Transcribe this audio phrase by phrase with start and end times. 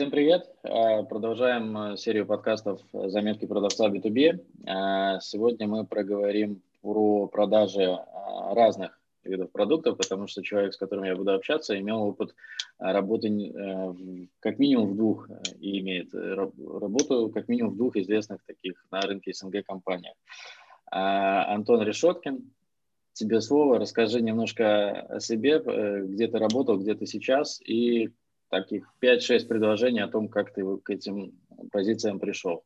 [0.00, 0.50] Всем привет!
[0.62, 4.42] А, продолжаем э, серию подкастов «Заметки продавца B2B».
[4.66, 11.04] А, сегодня мы проговорим про продажи а, разных видов продуктов, потому что человек, с которым
[11.04, 12.34] я буду общаться, имел опыт
[12.78, 13.94] работы э,
[14.40, 15.28] как минимум в двух
[15.58, 20.14] и имеет работу как минимум в двух известных таких на рынке СНГ компаниях.
[20.90, 22.50] Антон Решеткин,
[23.12, 28.10] тебе слово, расскажи немножко о себе, э, где ты работал, где ты сейчас и
[28.50, 31.32] таких 5-6 предложений о том, как ты к этим
[31.72, 32.64] позициям пришел.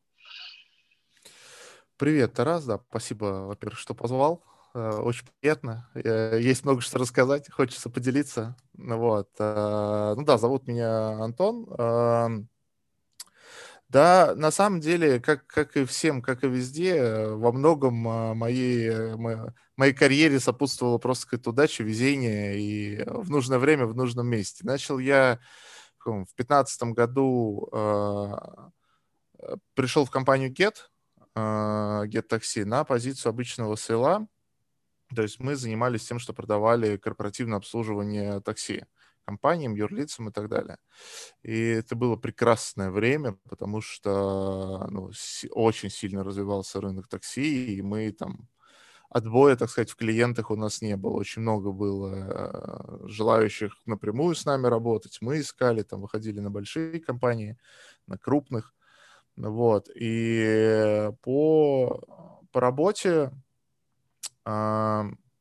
[1.97, 4.43] Привет, Тарас, да, спасибо, во-первых, что позвал.
[4.73, 5.89] Э, очень приятно.
[5.93, 8.57] Э, есть много что рассказать, хочется поделиться.
[8.73, 9.29] Ну вот.
[9.39, 11.65] Э, ну да, зовут меня Антон.
[11.77, 12.49] Эм,
[13.87, 19.15] да, на самом деле, как, как и всем, как и везде, во многом моей,
[19.77, 24.65] моей карьере сопутствовала просто какая-то удача, везение и в нужное время, в нужном месте.
[24.65, 25.39] Начал я
[26.05, 27.69] в 2015 году,
[29.73, 30.75] пришел в компанию Get,
[31.35, 34.27] Get Taxi на позицию обычного села.
[35.15, 38.85] То есть мы занимались тем, что продавали корпоративное обслуживание такси
[39.25, 40.77] компаниям, юрлицам и так далее.
[41.41, 45.11] И это было прекрасное время, потому что ну,
[45.51, 48.47] очень сильно развивался рынок такси, и мы там
[49.15, 51.13] отбоя, так сказать, в клиентах у нас не было.
[51.13, 55.19] Очень много было э, желающих напрямую с нами работать.
[55.21, 57.57] Мы искали, там выходили на большие компании,
[58.07, 58.73] на крупных.
[59.37, 59.89] Вот.
[59.95, 62.01] И по,
[62.51, 63.31] по работе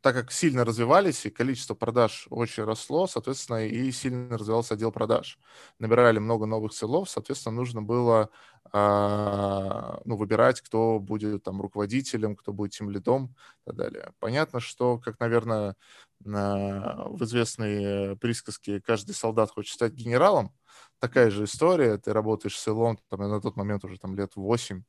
[0.05, 5.39] так как сильно развивались, и количество продаж очень росло, соответственно, и сильно развивался отдел продаж.
[5.79, 8.29] Набирали много новых селов, соответственно, нужно было
[8.71, 14.13] а, ну, выбирать, кто будет там руководителем, кто будет тем лидом и так далее.
[14.19, 15.75] Понятно, что, как, наверное,
[16.21, 20.53] в известной присказке «каждый солдат хочет стать генералом»,
[20.99, 21.97] такая же история.
[21.97, 24.83] Ты работаешь с селом, там, на тот момент уже там лет 8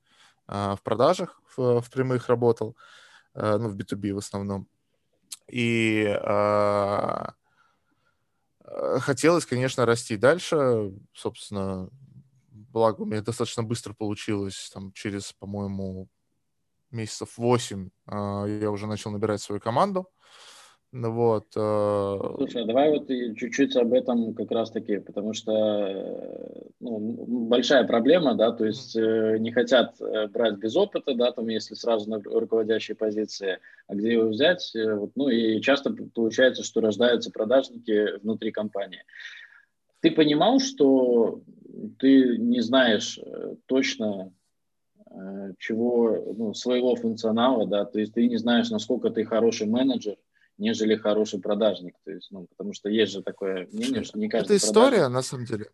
[0.48, 2.76] а, в продажах, в, в прямых работал,
[3.34, 4.68] а, ну, в B2B в основном
[5.48, 7.26] и э,
[9.00, 10.94] хотелось, конечно, расти дальше.
[11.14, 11.90] Собственно,
[12.50, 16.10] благо у меня достаточно быстро получилось, там, через, по-моему,
[16.92, 20.10] месяцев 8 э, а, я уже начал набирать свою команду.
[20.98, 21.48] Ну вот.
[21.58, 27.84] Э, Слушай, а давай вот чуть-чуть об этом как раз-таки, потому что э, ну, большая
[27.84, 29.98] проблема, да, то есть э, не хотят
[30.32, 35.12] брать без опыта, да, там, если сразу на руководящей позиции, а где его взять, вот,
[35.16, 39.04] ну и часто получается, что рождаются продажники внутри компании.
[40.00, 41.42] Ты понимал, что
[42.00, 43.20] ты не знаешь
[43.66, 44.32] точно
[45.60, 50.16] чего, ну, своего функционала, да, то есть ты не знаешь, насколько ты хороший менеджер,
[50.58, 51.96] нежели хороший продажник.
[52.04, 55.16] То есть, ну, потому что есть же такое мнение, что не каждый Это история, продажник...
[55.16, 55.66] на самом деле.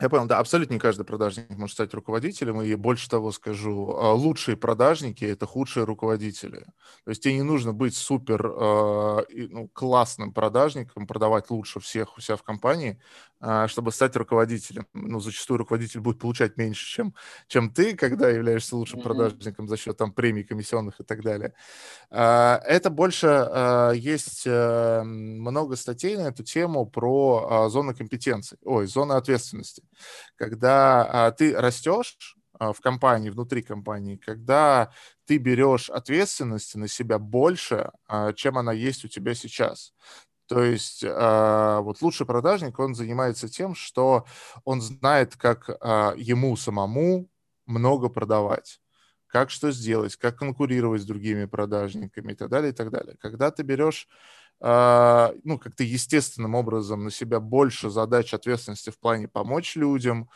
[0.00, 4.12] Я понял, да, абсолютно не каждый продажник может стать руководителем, и больше того скажу, а,
[4.12, 6.60] лучшие продажники– это худшие руководители.
[7.04, 12.20] То есть тебе не нужно быть супер э, ну, классным продажником, продавать лучше всех у
[12.20, 13.00] себя в компании,
[13.68, 14.86] чтобы стать руководителем.
[14.94, 17.14] Ну, зачастую руководитель будет получать меньше, чем,
[17.46, 19.02] чем ты, когда являешься лучшим mm-hmm.
[19.02, 21.54] продажником за счет там премий, комиссионных и так далее.
[22.10, 28.86] Э, это больше э, есть э, много статей на эту тему про зоны компетенции, ой,
[28.86, 29.82] зоны ответственности
[30.36, 34.90] когда а, ты растешь а, в компании, внутри компании, когда
[35.26, 39.92] ты берешь ответственности на себя больше, а, чем она есть у тебя сейчас.
[40.48, 44.24] То есть а, вот лучший продажник, он занимается тем, что
[44.64, 47.28] он знает, как а, ему самому
[47.66, 48.80] много продавать
[49.28, 53.14] как что сделать, как конкурировать с другими продажниками и так далее, и так далее.
[53.20, 54.08] Когда ты берешь
[54.60, 60.28] а, ну, как-то естественным образом на себя больше задач ответственности в плане помочь людям,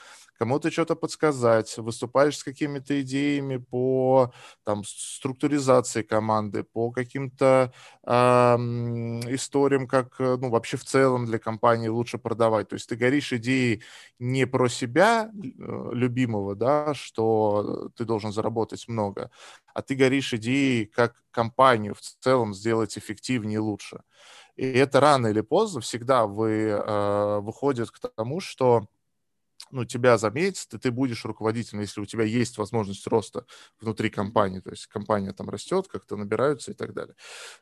[0.42, 4.32] кому-то что-то подсказать, выступаешь с какими-то идеями по
[4.64, 7.72] там, структуризации команды, по каким-то
[8.04, 12.68] э, историям, как э, ну, вообще в целом для компании лучше продавать.
[12.70, 13.84] То есть ты горишь идеей
[14.18, 19.30] не про себя э, любимого, да, что ты должен заработать много,
[19.74, 24.00] а ты горишь идеей, как компанию в целом сделать эффективнее и лучше.
[24.56, 28.88] И это рано или поздно всегда вы, э, выходит к тому, что
[29.72, 33.46] ну, тебя заметят, и ты будешь руководителем, если у тебя есть возможность роста
[33.80, 37.14] внутри компании, то есть компания там растет, как-то набираются и так далее.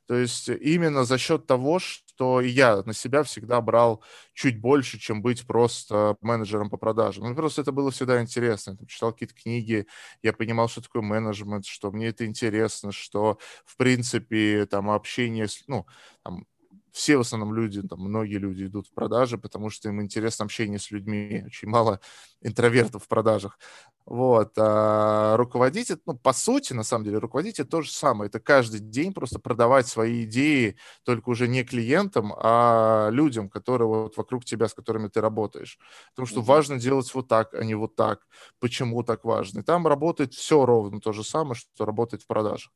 [0.07, 4.03] То есть именно за счет того, что я на себя всегда брал
[4.35, 7.25] чуть больше, чем быть просто менеджером по продажам.
[7.29, 8.77] Ну, просто это было всегда интересно.
[8.81, 9.87] Я читал какие-то книги,
[10.23, 15.87] я понимал, что такое менеджмент, что мне это интересно, что, в принципе, там общение, ну,
[16.25, 16.47] там,
[16.93, 20.79] все в основном люди, там, многие люди идут в продажи, потому что им интересно общение
[20.79, 21.45] с людьми.
[21.47, 22.01] Очень мало
[22.43, 23.59] интровертов в продажах.
[24.07, 24.53] Вот.
[24.57, 28.29] А руководитель, ну, по сути, на самом деле, руководитель то же самое.
[28.29, 34.17] Это каждый день просто продавать свои идеи, только уже не клиентам, а людям, которые вот
[34.17, 35.79] вокруг тебя, с которыми ты работаешь.
[36.11, 38.27] Потому что важно делать вот так, а не вот так.
[38.59, 39.61] Почему так важно?
[39.61, 42.73] И там работает все ровно то же самое, что работает в продажах.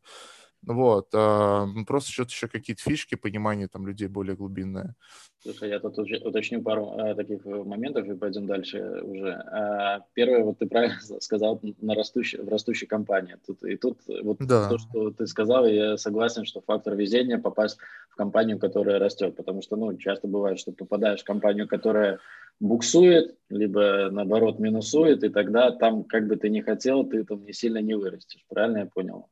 [0.66, 1.08] Вот.
[1.14, 4.94] А, просто что-то еще какие-то фишки, понимание там людей более глубинное.
[5.43, 9.32] Слушай, я тут уточню пару э, таких э, моментов и пойдем дальше уже.
[9.32, 13.37] А, первое, вот ты правильно сказал, на растущей, в растущей компании.
[13.46, 14.70] Тут, и тут вот да.
[14.70, 17.78] то, что ты сказал, я согласен, что фактор везения попасть
[18.08, 22.20] в компанию, которая растет, потому что, ну, часто бывает, что попадаешь в компанию, которая
[22.61, 27.52] буксует, либо наоборот минусует, и тогда там, как бы ты ни хотел, ты там не
[27.52, 28.44] сильно не вырастешь.
[28.49, 29.28] Правильно я понял?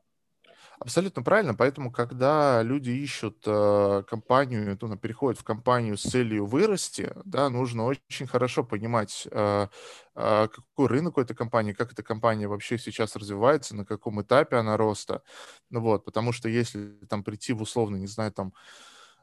[0.83, 1.55] Абсолютно правильно.
[1.55, 7.85] Поэтому, когда люди ищут э, компанию, ну, переходят в компанию с целью вырасти, да, нужно
[7.85, 9.69] очень хорошо понимать, э,
[10.17, 14.57] э, какой рынок у этой компании, как эта компания вообще сейчас развивается, на каком этапе
[14.57, 15.23] она роста.
[15.71, 18.53] Ну вот, потому что если там прийти в условно, не знаю, там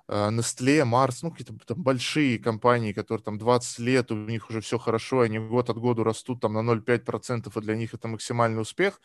[0.07, 4.79] Nestle, Mars, ну, какие-то там большие компании, которые там 20 лет, у них уже все
[4.79, 9.01] хорошо, они год от года растут там на 0,5%, и для них это максимальный успех,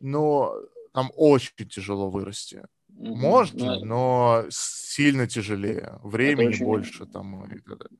[0.00, 0.54] но
[0.94, 2.62] там очень тяжело вырасти.
[2.88, 3.84] Можно, но...
[3.84, 5.98] но сильно тяжелее.
[6.04, 6.64] Времени очень...
[6.64, 7.98] больше там и так далее.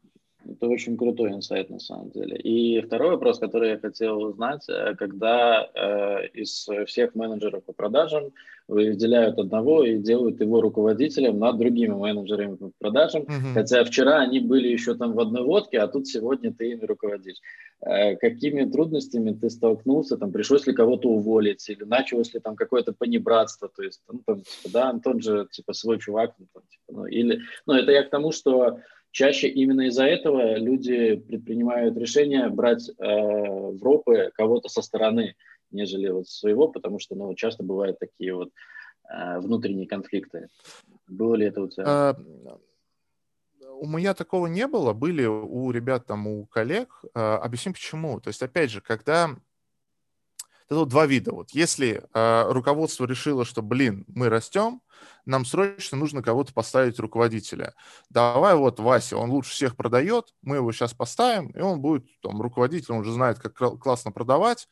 [0.56, 2.36] Это очень крутой инсайт на самом деле.
[2.36, 8.32] И второй вопрос, который я хотел узнать, э, когда э, из всех менеджеров по продажам
[8.68, 13.52] выделяют одного и делают его руководителем над другими менеджерами по продажам, mm-hmm.
[13.52, 17.36] хотя вчера они были еще там в одной лодке, а тут сегодня ты ими руководишь.
[17.80, 22.92] Э, какими трудностями ты столкнулся, там пришлось ли кого-то уволить или началось ли там какое-то
[22.92, 27.00] понебратство, то есть, ну, там, типа, да, Антон же типа свой чувак, ну, там, типа,
[27.00, 28.78] ну, или, ну, это я к тому, что
[29.14, 35.36] чаще именно из-за этого люди предпринимают решение брать э, в ропы кого-то со стороны,
[35.70, 38.50] нежели вот своего, потому что ну, часто бывают такие вот
[39.08, 40.48] э, внутренние конфликты.
[41.06, 41.84] Было ли это у тебя?
[41.86, 42.16] А,
[43.78, 44.92] у меня такого не было.
[44.92, 47.04] Были у ребят там, у коллег.
[47.14, 48.20] А, объясню почему.
[48.20, 49.30] То есть, опять же, когда
[50.66, 51.32] это вот два вида.
[51.32, 54.80] Вот если э, руководство решило, что, блин, мы растем,
[55.26, 57.74] нам срочно нужно кого-то поставить руководителя.
[58.10, 62.40] Давай вот Вася, он лучше всех продает, мы его сейчас поставим, и он будет там
[62.40, 64.68] руководителем, он уже знает, как классно продавать,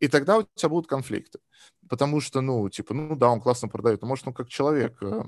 [0.00, 1.38] и тогда у тебя будут конфликты.
[1.88, 5.22] Потому что, ну, типа, ну да, он классно продает, но может он как человек э,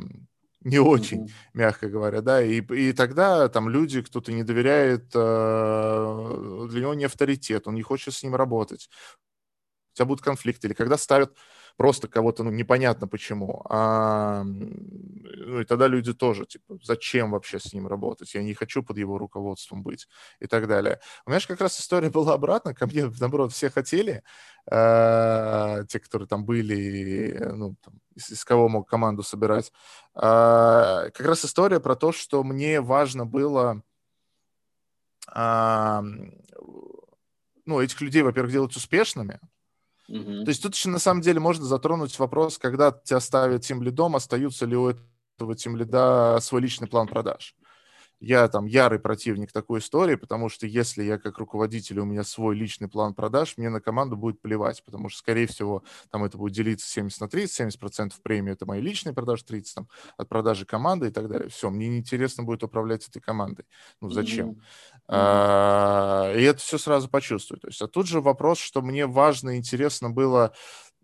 [0.61, 1.51] не очень, mm-hmm.
[1.55, 7.05] мягко говоря, да, и, и тогда там люди, кто-то не доверяет, э, для него не
[7.05, 8.89] авторитет, он не хочет с ним работать,
[9.97, 11.35] у тебя будут конфликты, или когда ставят
[11.79, 13.65] просто кого-то, ну, непонятно почему.
[13.71, 18.35] А, ну, и тогда люди тоже, типа, зачем вообще с ним работать?
[18.35, 20.07] Я не хочу под его руководством быть
[20.39, 21.01] и так далее.
[21.25, 24.23] У меня же как раз история была обратно, ко мне, наоборот, все хотели,
[24.71, 29.73] э, те, которые там были, ну, там, из, из кого мог команду собирать.
[30.15, 33.83] Э, как раз история про то, что мне важно было
[35.35, 36.01] э,
[37.67, 39.41] ну, этих людей, во-первых, делать успешными,
[40.09, 40.45] Угу.
[40.45, 44.17] То есть тут еще на самом деле можно затронуть вопрос, когда тебя ставят тем лидом,
[44.17, 47.55] остаются ли у этого тем лида свой личный план продаж
[48.21, 52.57] я там ярый противник такой истории, потому что если я как руководитель, у меня свой
[52.57, 56.55] личный план продаж, мне на команду будет плевать, потому что, скорее всего, там это будет
[56.55, 60.65] делиться 70 на 30, 70 процентов премии это мои личные продажи, 30 там от продажи
[60.65, 61.49] команды и так далее.
[61.49, 63.67] Все, мне неинтересно будет управлять этой командой.
[64.01, 64.51] Ну, зачем?
[64.51, 64.63] Mm-hmm.
[65.09, 67.61] А, и это все сразу почувствую.
[67.61, 70.53] То есть, а тут же вопрос, что мне важно и интересно было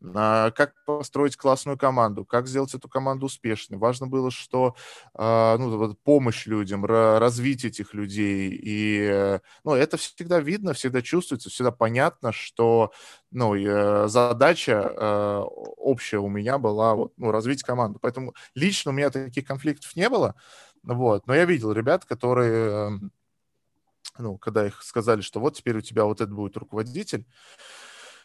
[0.03, 3.79] как построить классную команду, как сделать эту команду успешной.
[3.79, 4.75] Важно было, что
[5.15, 8.51] а, ну, помощь людям, развить этих людей.
[8.63, 12.93] И ну, это всегда видно, всегда чувствуется, всегда понятно, что
[13.31, 15.43] ну, э, задача э,
[15.77, 17.99] общая у меня была вот, ну, развить команду.
[18.01, 20.35] Поэтому лично у меня таких конфликтов не было.
[20.83, 21.27] Вот.
[21.27, 23.01] Но я видел ребят, которые,
[24.19, 27.27] ну, когда их сказали, что вот теперь у тебя вот это будет руководитель,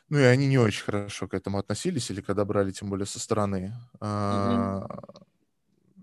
[0.10, 3.20] ну и они не очень хорошо к этому относились, или когда брали, тем более со
[3.20, 3.74] стороны.
[4.00, 5.26] Mm-hmm.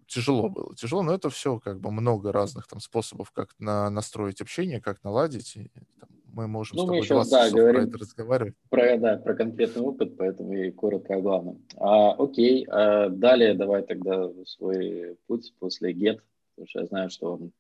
[0.06, 4.40] Тяжело было, тяжело, но это все как бы много разных там способов, как на, настроить
[4.40, 5.56] общение, как наладить.
[5.56, 8.54] И, там, мы можем ну, с тобой мы сейчас, да, говорим про это разговаривать.
[8.68, 11.64] Про, да, про конкретный опыт, поэтому и коротко о главном.
[11.76, 16.20] А, окей, а далее давай тогда свой путь после GET,
[16.54, 17.52] потому что я знаю, что он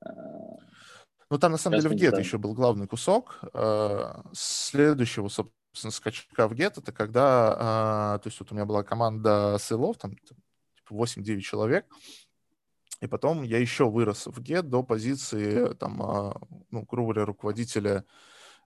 [0.00, 0.10] а,
[1.30, 3.40] ну, там, на самом деле, в GET еще был главный кусок.
[3.52, 5.57] А, следующего, собственно,
[5.90, 10.94] скачка в Get, это когда, то есть вот у меня была команда сейлов, там, типа
[10.94, 11.86] 8-9 человек,
[13.00, 18.04] И потом я еще вырос в Get до позиции, там, а, ну, грубо говоря, руководителя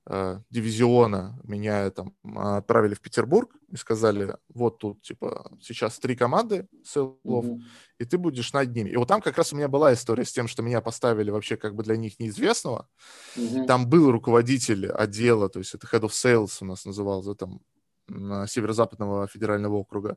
[0.06, 1.38] э, дивизиона.
[1.44, 7.60] Меня там отправили в Петербург и сказали, вот тут, типа, сейчас три команды селов, mm-hmm.
[7.98, 8.90] и ты будешь над ними.
[8.90, 11.56] И вот там как раз у меня была история с тем, что меня поставили вообще
[11.56, 12.88] как бы для них неизвестного.
[13.36, 13.66] Mm-hmm.
[13.66, 17.60] Там был руководитель отдела, то есть это Head of Sales у нас назывался, там,
[18.08, 20.16] Северо-Западного федерального округа.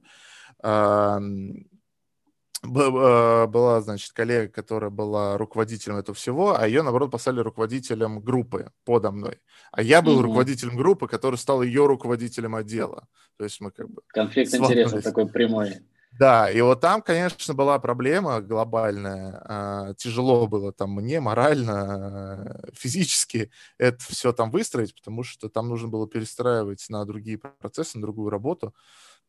[2.66, 8.72] А, была, значит, коллега, которая была руководителем этого всего, а ее, наоборот, поставили руководителем группы
[8.84, 9.40] подо мной.
[9.72, 10.24] А я был mm-hmm.
[10.24, 13.08] руководителем группы, который стал ее руководителем отдела.
[13.38, 14.02] То есть мы как бы...
[14.08, 15.82] Конфликт интересов такой прямой.
[16.18, 19.42] Да, и вот там, конечно, была проблема глобальная.
[19.44, 25.90] А, тяжело было там мне морально, физически это все там выстроить, потому что там нужно
[25.90, 28.74] было перестраивать на другие процессы, на другую работу.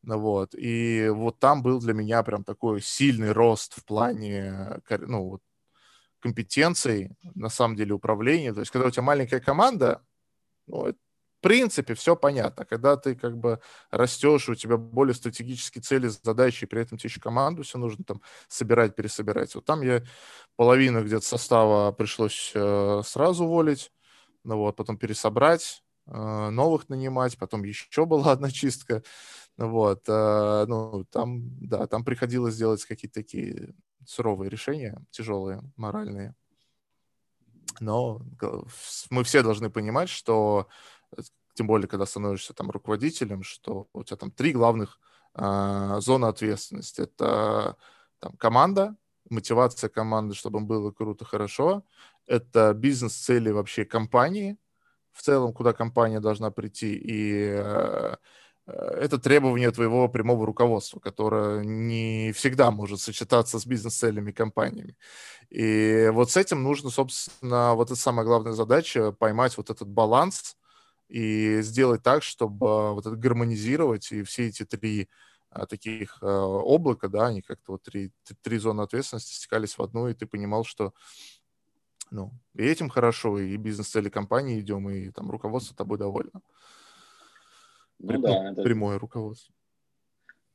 [0.06, 0.54] Вот.
[0.54, 5.42] И вот там был для меня прям такой сильный рост в плане ну, вот,
[6.20, 8.52] компетенций, на самом деле, управления.
[8.52, 10.02] То есть, когда у тебя маленькая команда,
[10.66, 10.92] ну,
[11.38, 12.64] в принципе, все понятно.
[12.64, 13.60] Когда ты как бы
[13.90, 18.04] растешь, у тебя более стратегические цели, задачи, и при этом тебе еще команду все нужно
[18.04, 19.54] там собирать, пересобирать.
[19.54, 20.02] Вот там я
[20.56, 23.92] половину где-то состава пришлось э, сразу уволить,
[24.44, 29.02] ну вот, потом пересобрать, э, новых нанимать, потом еще была одна чистка.
[29.58, 36.34] Вот, э, ну, там, да, там приходилось делать какие-то такие суровые решения, тяжелые, моральные.
[37.80, 38.20] Но
[39.10, 40.68] мы все должны понимать, что,
[41.16, 41.22] э,
[41.54, 45.00] тем более, когда становишься там руководителем, что у тебя там три главных
[45.34, 47.02] э, зоны ответственности.
[47.02, 47.76] Это
[48.18, 48.96] там команда,
[49.30, 51.82] мотивация команды, чтобы было круто, хорошо.
[52.26, 54.58] Это бизнес-цели вообще компании,
[55.12, 58.16] в целом, куда компания должна прийти, и Э,
[58.66, 64.96] это требование твоего прямого руководства, которое не всегда может сочетаться с бизнес-целями компаниями.
[65.50, 70.56] И вот с этим нужно, собственно, вот это самая главная задача, поймать вот этот баланс
[71.08, 75.08] и сделать так, чтобы вот это гармонизировать, и все эти три
[75.50, 78.10] а, таких а, облака, да, они как-то вот три,
[78.42, 80.92] три зоны ответственности стекались в одну, и ты понимал, что
[82.10, 86.40] ну, и этим хорошо, и бизнес-цели компании идем, и там руководство тобой довольно.
[87.98, 89.54] Ну, При, да, это, прямое руководство.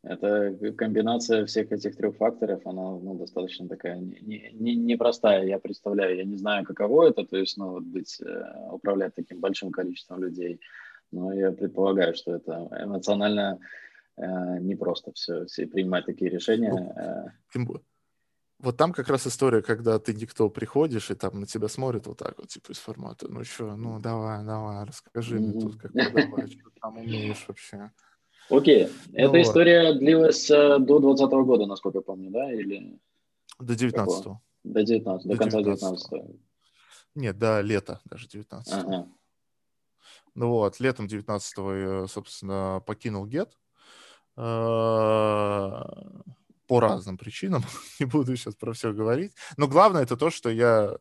[0.03, 4.51] Это комбинация всех этих трех факторов, она ну, достаточно такая непростая.
[4.53, 5.45] Не, не, простая.
[5.45, 9.39] я представляю, я не знаю, каково это, то есть ну, вот быть, э, управлять таким
[9.39, 10.59] большим количеством людей,
[11.11, 13.59] но я предполагаю, что это эмоционально
[14.17, 14.23] э,
[14.59, 16.71] непросто все, все принимать такие решения.
[16.71, 17.25] Ну, э.
[17.53, 17.67] Тем.
[18.61, 22.17] Вот там как раз история, когда ты никто приходишь, и там на тебя смотрят вот
[22.17, 25.39] так вот, типа из формата, ну что, ну давай, давай, расскажи mm-hmm.
[25.39, 27.91] мне тут, как давай, что там умеешь вообще.
[28.49, 28.91] Окей, okay.
[29.07, 29.37] ну, эта вот.
[29.37, 32.99] история длилась э, до 20 года, насколько я помню, да, или...
[33.59, 34.37] До 19 -го.
[34.63, 36.39] До 19 до, до конца 19 -го.
[37.15, 39.07] Нет, до лета даже 19 ага.
[40.35, 43.57] Ну вот, летом 19 я, собственно, покинул ГЕТ.
[46.71, 47.65] По разным причинам,
[47.99, 49.33] не буду сейчас про все говорить.
[49.57, 50.95] Но главное это то, что я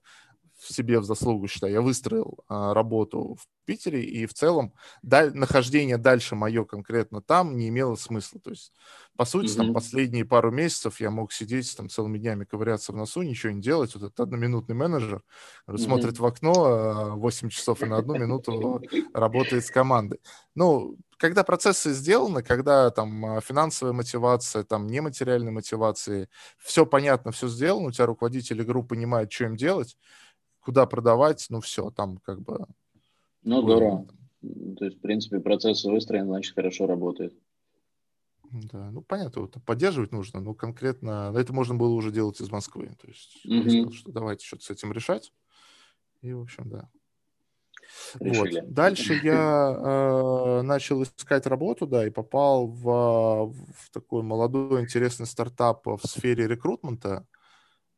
[0.61, 1.73] в себе в заслугу считаю.
[1.73, 7.57] Я выстроил а, работу в Питере, и в целом даль, нахождение дальше мое конкретно там
[7.57, 8.41] не имело смысла.
[8.41, 8.73] То есть,
[9.17, 9.57] по сути, mm-hmm.
[9.57, 13.63] там последние пару месяцев я мог сидеть там целыми днями, ковыряться в носу, ничего не
[13.63, 13.95] делать.
[13.95, 15.23] Вот этот одноминутный менеджер
[15.67, 15.79] mm-hmm.
[15.79, 18.83] смотрит в окно 8 а, часов и на одну минуту
[19.15, 20.21] работает с командой.
[20.55, 27.47] Ну, когда процессы сделаны, когда там а, финансовая мотивация, там нематериальная мотивация, все понятно, все
[27.49, 29.97] сделано, у тебя руководители группы понимают, что им делать,
[30.61, 32.67] куда продавать, ну все, там как бы...
[33.43, 34.07] Ну, здорово.
[34.79, 37.35] То есть, в принципе, процесс выстроен, значит, хорошо работает.
[38.51, 42.91] Да, ну понятно, вот, поддерживать нужно, но конкретно это можно было уже делать из Москвы.
[43.01, 43.71] То есть, mm-hmm.
[43.71, 45.33] сказал, что давайте что-то с этим решать.
[46.23, 46.89] И, в общем, да.
[48.19, 48.61] Решили.
[48.61, 48.73] Вот.
[48.73, 49.77] Дальше я
[50.61, 56.47] э, начал искать работу, да, и попал в, в такой молодой интересный стартап в сфере
[56.47, 57.09] рекрутмента.
[57.09, 57.40] Uh,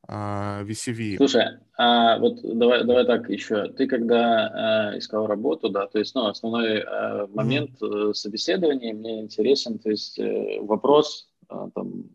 [0.08, 1.16] VCV.
[1.16, 3.68] Слушай, а вот давай, давай так еще.
[3.68, 8.12] Ты когда э, искал работу, да, то есть, ну, основной э, момент mm-hmm.
[8.12, 12.10] собеседования мне интересен, то есть э, вопрос э, там,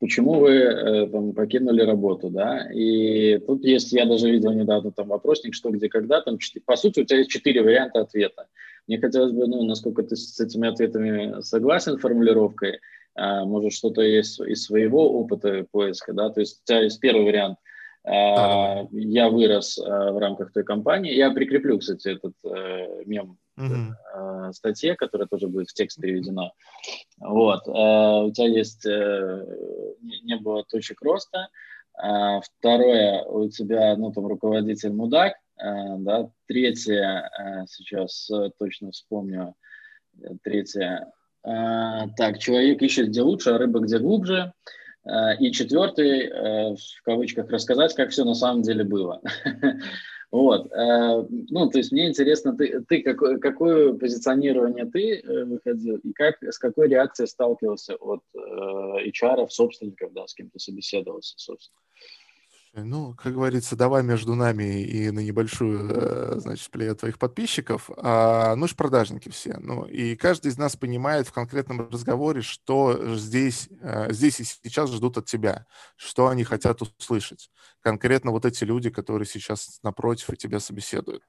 [0.00, 5.08] почему вы э, там, покинули работу, да, и тут есть, я даже видел недавно там
[5.08, 8.46] вопросник, что, где, когда, там, 4, по сути, у тебя есть четыре варианта ответа.
[8.88, 12.80] Мне хотелось бы, ну, насколько ты с этими ответами согласен формулировкой,
[13.14, 17.24] а, может, что-то есть из своего опыта поиска, да, то есть у тебя есть первый
[17.24, 17.58] вариант,
[18.04, 24.52] а, я вырос а, в рамках той компании, я прикреплю, кстати, этот э, мем uh-huh.
[24.52, 26.52] статье, которая тоже будет в текст переведена.
[27.18, 27.68] Вот.
[27.68, 31.48] У тебя есть, не было точек роста,
[31.92, 36.30] второе, у тебя, ну, там, руководитель мудак, да.
[36.46, 39.54] Третье, а, сейчас точно вспомню,
[40.42, 41.12] третье,
[41.42, 44.52] так, человек ищет где лучше, а рыба где глубже.
[45.40, 46.28] И четвертый,
[46.74, 49.22] в кавычках, рассказать, как все на самом деле было.
[50.30, 56.12] Вот, ну, то есть мне интересно, ты, ты какое, какое позиционирование ты э, выходил и
[56.12, 61.80] как, с какой реакцией сталкивался от HR, собственников, да, с кем ты собеседовался, собственно?
[62.74, 67.90] Ну, как говорится, давай между нами и на небольшую, э, значит, плея твоих подписчиков.
[67.96, 69.56] А, ну, ж продажники все.
[69.58, 74.90] Ну, и каждый из нас понимает в конкретном разговоре, что здесь, э, здесь и сейчас
[74.90, 77.50] ждут от тебя, что они хотят услышать.
[77.80, 81.22] Конкретно вот эти люди, которые сейчас напротив и тебя собеседуют.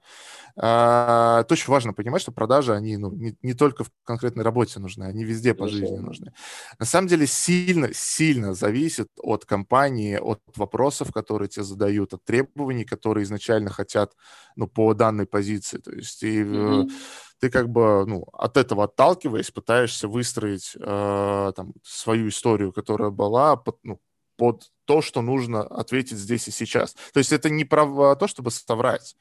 [0.57, 4.79] А, это очень важно понимать, что продажи, они ну, не, не только в конкретной работе
[4.79, 6.33] нужны, они везде по жизни нужны.
[6.77, 12.25] На самом деле сильно, сильно зависит от компании, от вопросов, которые которые тебе задают, от
[12.25, 14.15] требований, которые изначально хотят,
[14.55, 15.77] ну, по данной позиции.
[15.77, 16.91] То есть и mm-hmm.
[17.39, 23.57] ты как бы, ну, от этого отталкиваясь, пытаешься выстроить э, там свою историю, которая была
[23.57, 23.99] под, ну,
[24.37, 26.95] под то, что нужно ответить здесь и сейчас.
[27.13, 29.15] То есть это не про то, чтобы соврать,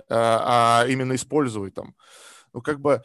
[0.00, 1.94] э, а именно использовать там,
[2.52, 3.04] ну, как бы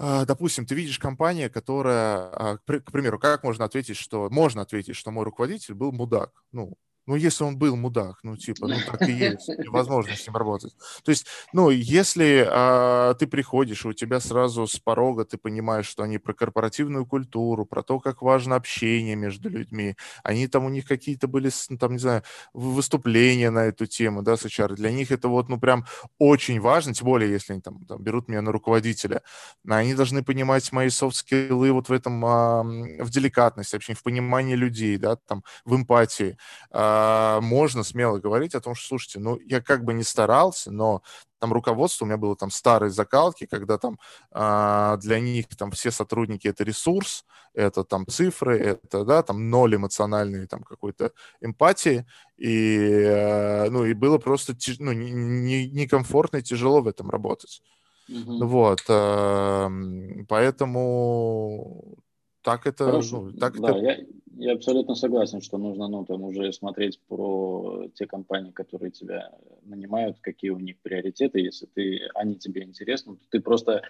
[0.00, 4.94] а, допустим, ты видишь компания, которая, а, к примеру, как можно ответить, что можно ответить,
[4.94, 6.44] что мой руководитель был мудак.
[6.52, 10.36] Ну, ну, если он был мудак, ну, типа, ну, так и есть, невозможно с ним
[10.36, 10.74] работать.
[11.02, 15.86] То есть, ну, если а, ты приходишь, и у тебя сразу с порога ты понимаешь,
[15.86, 20.68] что они про корпоративную культуру, про то, как важно общение между людьми, они там, у
[20.68, 24.90] них какие-то были, ну, там, не знаю, выступления на эту тему, да, с HR, для
[24.90, 25.86] них это вот, ну, прям
[26.18, 29.22] очень важно, тем более, если они там, там берут меня на руководителя,
[29.66, 34.98] они должны понимать мои софт-скиллы вот в этом, а, в деликатности, вообще в понимании людей,
[34.98, 36.36] да, там, в эмпатии,
[36.70, 40.70] а, а, можно смело говорить о том, что, слушайте, ну, я как бы не старался,
[40.70, 41.02] но
[41.38, 43.98] там руководство, у меня было там старые закалки, когда там
[44.32, 49.76] а, для них там все сотрудники это ресурс, это там цифры, это, да, там ноль
[49.76, 52.06] эмоциональной там какой-то эмпатии,
[52.36, 57.62] и, а, ну, и было просто, ну, некомфортно и тяжело в этом работать.
[58.10, 58.44] Mm-hmm.
[58.44, 59.70] Вот, а,
[60.28, 61.98] поэтому
[62.48, 63.20] так это, Хорошо.
[63.20, 63.78] ну, так да, это...
[63.78, 63.98] Я,
[64.36, 69.32] я абсолютно согласен, что нужно, ну, там уже смотреть про те компании, которые тебя
[69.62, 71.40] нанимают, какие у них приоритеты.
[71.40, 73.82] Если ты, они тебе интересны, то ты просто,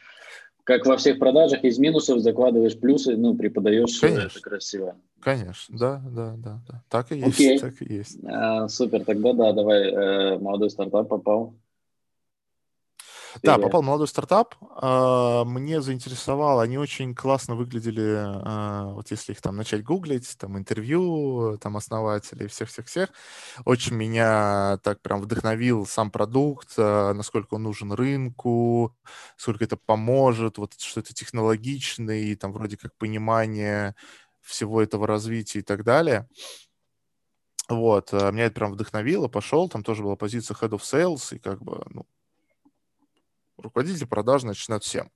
[0.64, 4.26] как во всех продажах, из минусов закладываешь плюсы, ну, преподаешь Конечно.
[4.26, 4.96] это красиво.
[5.20, 6.82] Конечно, да, да, да, да.
[6.88, 7.58] Так и есть, Окей.
[7.58, 8.18] так и есть.
[8.24, 11.54] А, супер, тогда да, давай, э, молодой стартап попал.
[13.42, 14.54] Да, попал молодой стартап.
[14.76, 20.58] А, мне заинтересовало, они очень классно выглядели, а, вот если их там начать гуглить, там
[20.58, 23.10] интервью, там основателей, всех-всех-всех.
[23.64, 28.96] Очень меня так прям вдохновил сам продукт, а, насколько он нужен рынку,
[29.36, 33.94] сколько это поможет, вот что это технологичный, там вроде как понимание
[34.40, 36.28] всего этого развития и так далее.
[37.68, 41.62] Вот, меня это прям вдохновило, пошел, там тоже была позиция Head of Sales, и как
[41.62, 42.06] бы, ну,
[43.58, 45.10] руководитель продаж, значит, всем.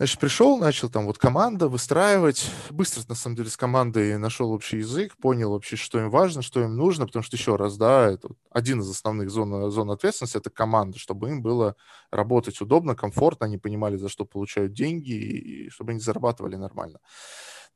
[0.00, 2.48] Значит, пришел, начал там вот команда выстраивать.
[2.70, 6.62] Быстро, на самом деле, с командой нашел общий язык, понял вообще, что им важно, что
[6.62, 10.50] им нужно, потому что, еще раз, да, это один из основных зон, зон ответственности– это
[10.50, 11.74] команда, чтобы им было
[12.12, 17.00] работать удобно, комфортно, они понимали, за что получают деньги, и чтобы они зарабатывали нормально.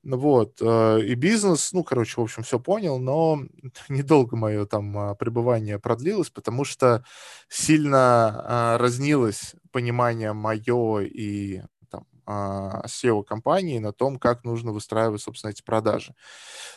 [0.05, 3.41] Вот, э, и бизнес, ну, короче, в общем, все понял, но
[3.89, 7.05] недолго мое там а, пребывание продлилось, потому что
[7.49, 15.53] сильно а, разнилось понимание мое и там, SEO-компании а, на том, как нужно выстраивать, собственно,
[15.53, 16.15] эти продажи.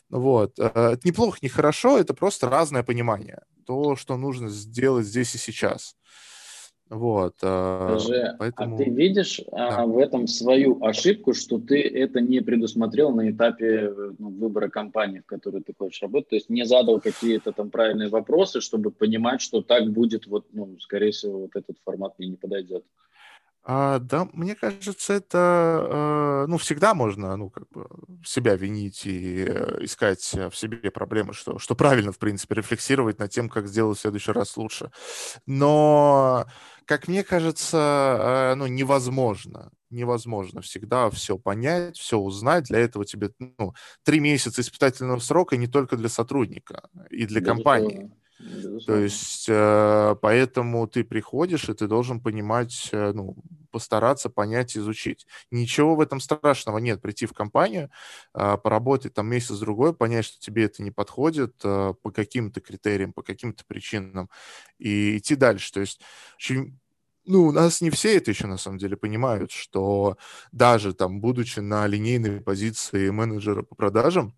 [0.10, 0.60] Вот.
[0.60, 3.42] Э, это неплохо, не хорошо, это просто разное понимание.
[3.66, 5.96] То, что нужно сделать здесь и сейчас.
[6.89, 8.76] Вот, а, Скажи, а поэтому...
[8.76, 9.80] а ты видишь да.
[9.80, 15.19] а, в этом свою ошибку, что ты это не предусмотрел на этапе ну, выбора компании,
[15.19, 19.41] в которой ты хочешь работать, то есть не задал какие-то там правильные вопросы, чтобы понимать,
[19.41, 22.84] что так будет, вот, ну, скорее всего, вот этот формат мне не подойдет.
[23.67, 27.88] А, да, мне кажется, это, э, ну, всегда можно, ну, как бы
[28.23, 33.32] себя винить и э, искать в себе проблемы, что, что правильно, в принципе, рефлексировать над
[33.32, 34.91] тем, как сделать в следующий раз лучше.
[35.47, 36.45] Но,
[36.86, 42.65] как мне кажется, э, ну, невозможно, невозможно всегда все понять, все узнать.
[42.65, 43.73] Для этого тебе, ну,
[44.04, 48.12] три месяца испытательного срока не только для сотрудника, и для компании.
[48.86, 53.38] То есть, э, поэтому ты приходишь, и ты должен понимать, э, ну,
[53.71, 55.26] постараться понять, изучить.
[55.52, 57.02] Ничего в этом страшного нет.
[57.02, 57.89] Прийти в компанию,
[58.34, 63.21] а, поработать там месяц-другой, понять, что тебе это не подходит а, по каким-то критериям, по
[63.21, 64.30] каким-то причинам,
[64.80, 65.74] и идти дальше.
[65.74, 66.02] То есть
[66.38, 66.80] очень
[67.26, 70.17] ну, у нас не все это еще на самом деле понимают, что
[70.52, 74.38] даже там, будучи на линейной позиции менеджера по продажам,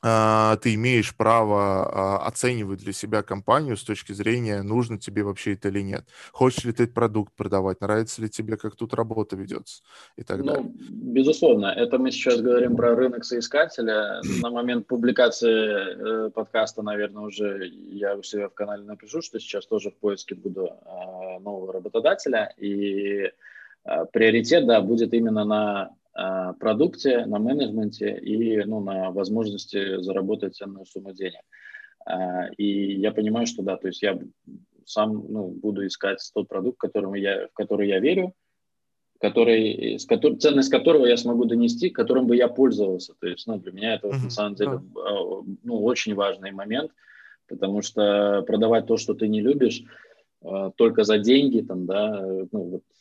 [0.00, 5.68] ты имеешь право а, оценивать для себя компанию с точки зрения, нужно тебе вообще это
[5.68, 6.04] или нет.
[6.32, 9.82] Хочешь ли ты этот продукт продавать, нравится ли тебе, как тут работа ведется
[10.16, 10.72] и так ну, далее.
[10.88, 14.20] Безусловно, это мы сейчас говорим про рынок соискателя.
[14.40, 19.66] На момент публикации э, подкаста, наверное, уже я у себя в канале напишу, что сейчас
[19.66, 22.54] тоже в поиске буду а, нового работодателя.
[22.56, 23.32] И
[24.12, 26.07] приоритет, да, будет именно на а,
[26.58, 31.40] продукте, на менеджменте и ну, на возможности заработать ценную сумму денег.
[32.04, 34.18] А, и я понимаю, что да, то есть я
[34.84, 38.34] сам ну, буду искать тот продукт, которому я, в который я верю,
[39.20, 43.14] который, с который, ценность которого я смогу донести, которым бы я пользовался.
[43.20, 44.24] То есть, ну, для меня это mm-hmm.
[44.24, 45.58] на самом деле yeah.
[45.64, 46.92] ну, очень важный момент,
[47.46, 49.82] потому что продавать то, что ты не любишь,
[50.76, 52.97] только за деньги, там, да, ну, вот, э,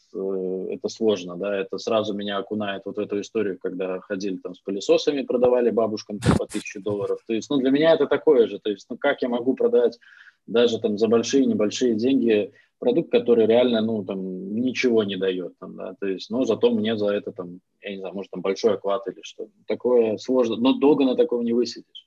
[0.70, 4.60] это сложно, да, это сразу меня окунает вот в эту историю, когда ходили там с
[4.60, 8.70] пылесосами, продавали бабушкам по тысяче долларов, то есть, ну, для меня это такое же, то
[8.70, 10.00] есть, ну, как я могу продать
[10.46, 15.76] даже там за большие, небольшие деньги продукт, который реально, ну, там, ничего не дает, там,
[15.76, 18.74] да, то есть, но зато мне за это, там, я не знаю, может, там, большой
[18.74, 22.07] оклад или что, такое сложно, но долго на таком не высидишь.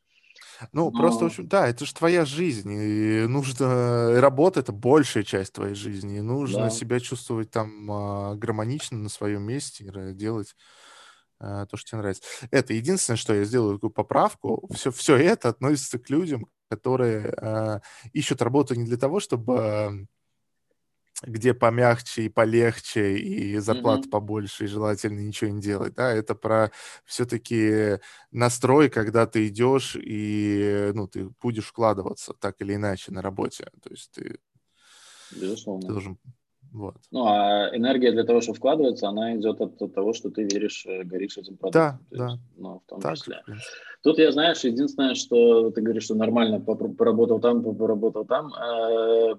[0.73, 0.99] Ну, Но...
[0.99, 4.21] просто, в общем, да, это же твоя жизнь, и нужно...
[4.21, 6.71] Работа— это большая часть твоей жизни, и нужно да.
[6.71, 10.55] себя чувствовать там а, гармонично на своем месте, делать
[11.39, 12.23] а, то, что тебе нравится.
[12.51, 14.69] Это единственное, что я сделаю такую поправку.
[14.75, 17.81] Все, все это относится к людям, которые э,
[18.13, 20.07] ищут работу не для того, чтобы
[21.23, 24.11] где помягче и полегче, и зарплата mm-hmm.
[24.11, 26.71] побольше, и желательно ничего не делать, да, это про
[27.05, 27.99] все-таки
[28.31, 33.91] настрой, когда ты идешь и, ну, ты будешь вкладываться так или иначе на работе, то
[33.91, 34.39] есть ты...
[35.33, 35.87] Безусловно.
[35.87, 36.19] Ты должен...
[36.73, 36.95] Вот.
[37.11, 40.87] Ну, а энергия для того, чтобы вкладываться, она идет от, от того, что ты веришь,
[40.87, 41.99] э, горишь этим продуктом.
[42.11, 42.31] Да, да.
[42.31, 43.43] Есть, ну, в том так, числе.
[44.03, 49.35] Тут я, знаешь, единственное, что ты говоришь, что нормально поработал там, поработал там, э,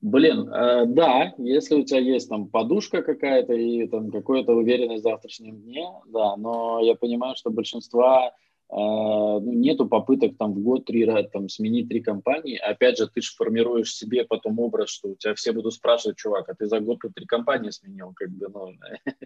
[0.00, 5.08] Блин, э, да, если у тебя есть там подушка какая-то и там какая-то уверенность в
[5.08, 8.30] завтрашнем дне, да, но я понимаю, что большинства э,
[8.70, 12.56] ну, нету попыток там в год три раза там сменить три компании.
[12.58, 16.48] Опять же, ты же формируешь себе потом образ, что у тебя все будут спрашивать, чувак,
[16.48, 18.74] а ты за год три компании сменил, как бы, ну,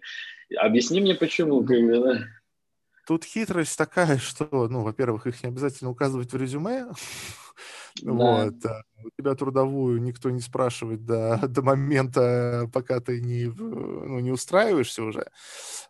[0.59, 2.19] объясни мне почему, как бы, да.
[3.07, 6.87] Тут хитрость такая, что, ну, во-первых, их не обязательно указывать в резюме,
[8.01, 8.13] да.
[8.13, 14.19] вот, а у тебя трудовую никто не спрашивает до, до момента, пока ты не, ну,
[14.21, 15.31] не устраиваешься уже.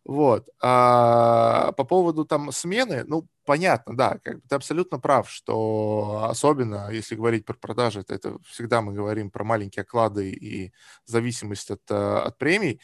[0.05, 0.49] Вот.
[0.61, 6.91] А по поводу там смены, ну, понятно, да, как бы ты абсолютно прав, что особенно,
[6.91, 10.73] если говорить про продажи, это, это всегда мы говорим про маленькие оклады и
[11.05, 12.81] зависимость от, э, от премий.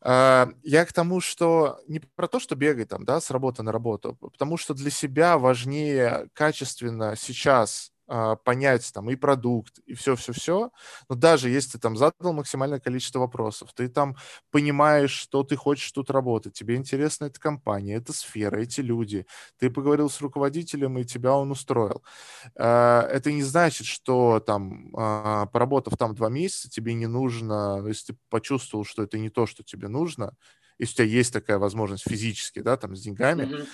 [0.00, 3.72] А, я к тому, что не про то, что бегай там, да, с работы на
[3.72, 7.91] работу, потому что для себя важнее качественно сейчас а,
[8.44, 10.70] понять там и продукт, и все-все-все,
[11.08, 14.16] но даже если ты там задал максимальное количество вопросов, ты там
[14.50, 19.26] понимаешь, что ты хочешь тут работать, тебе интересна эта компания, эта сфера, эти люди,
[19.58, 22.02] ты поговорил с руководителем, и тебя он устроил.
[22.56, 28.12] А, это не значит, что там, а, поработав там два месяца, тебе не нужно, если
[28.12, 30.34] ты почувствовал, что это не то, что тебе нужно,
[30.78, 33.68] если у тебя есть такая возможность физически, да, там, с деньгами, mm-hmm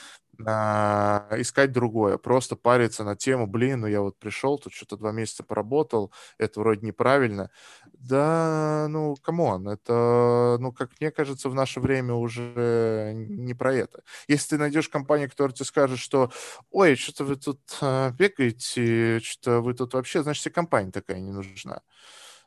[0.46, 5.10] а, искать другое, просто париться на тему, блин, ну я вот пришел, тут что-то два
[5.12, 7.50] месяца поработал, это вроде неправильно.
[7.92, 13.74] Да, ну, come on, это, ну, как мне кажется, в наше время уже не про
[13.74, 14.02] это.
[14.28, 16.30] Если ты найдешь компанию, которая тебе скажет, что,
[16.70, 21.32] ой, что-то вы тут а, бегаете, что-то вы тут вообще, значит, тебе компания такая не
[21.32, 21.82] нужна.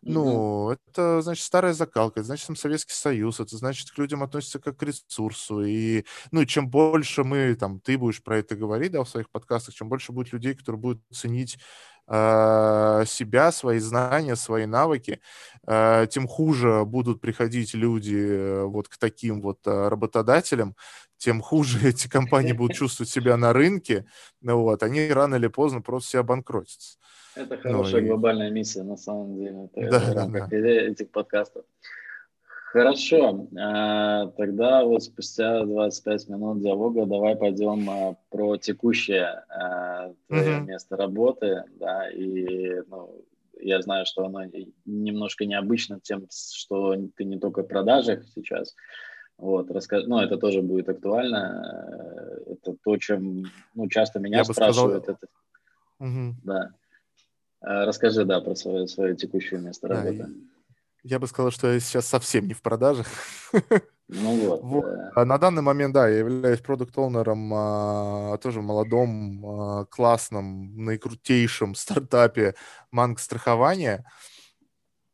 [0.04, 4.60] Ну, это, значит, старая закалка, это значит, там Советский Союз, это значит, к людям относятся
[4.60, 5.62] как к ресурсу.
[5.64, 9.76] И, ну, чем больше мы, там, ты будешь про это говорить, да, в своих подкастах,
[9.76, 11.60] чем больше будет людей, которые будут ценить
[12.12, 15.21] себя, свои знания, свои навыки,
[15.65, 20.76] э, тем хуже будут приходить люди э, вот к таким вот э, работодателям,
[21.17, 24.06] тем хуже эти компании будут чувствовать себя на рынке,
[24.41, 26.97] ну, вот, они рано или поздно просто себя обанкротятся.
[27.36, 29.69] Это ну хорошая ну, глобальная миссия, на самом деле.
[29.74, 30.58] Это, да, это рамках да.
[30.58, 31.63] этих подкастов.
[32.72, 40.60] Хорошо, а, тогда вот спустя 25 минут диалога давай пойдем а, про текущее а, твое
[40.60, 40.68] угу.
[40.68, 43.26] место работы, да, и ну,
[43.60, 44.44] я знаю, что оно
[44.86, 48.74] немножко необычно тем, что ты не только в продажах сейчас,
[49.38, 52.40] вот, расскажи, ну, это тоже будет актуально.
[52.46, 55.04] Это то, чем, ну, часто меня я спрашивают.
[55.04, 55.18] Сказал...
[55.20, 55.28] Это...
[56.00, 56.36] Угу.
[56.46, 56.70] Да.
[57.62, 60.30] Э, расскажи, да, про свое, свое текущее место да, работы.
[61.04, 63.08] Я бы сказал, что я сейчас совсем не в продажах.
[64.08, 64.62] Ну вот.
[64.64, 64.86] вот.
[65.16, 72.56] А на данный момент, да, я являюсь продукт-оунером а, тоже молодом, а, классном, наикрутейшем стартапе
[72.92, 74.06] манг страхования.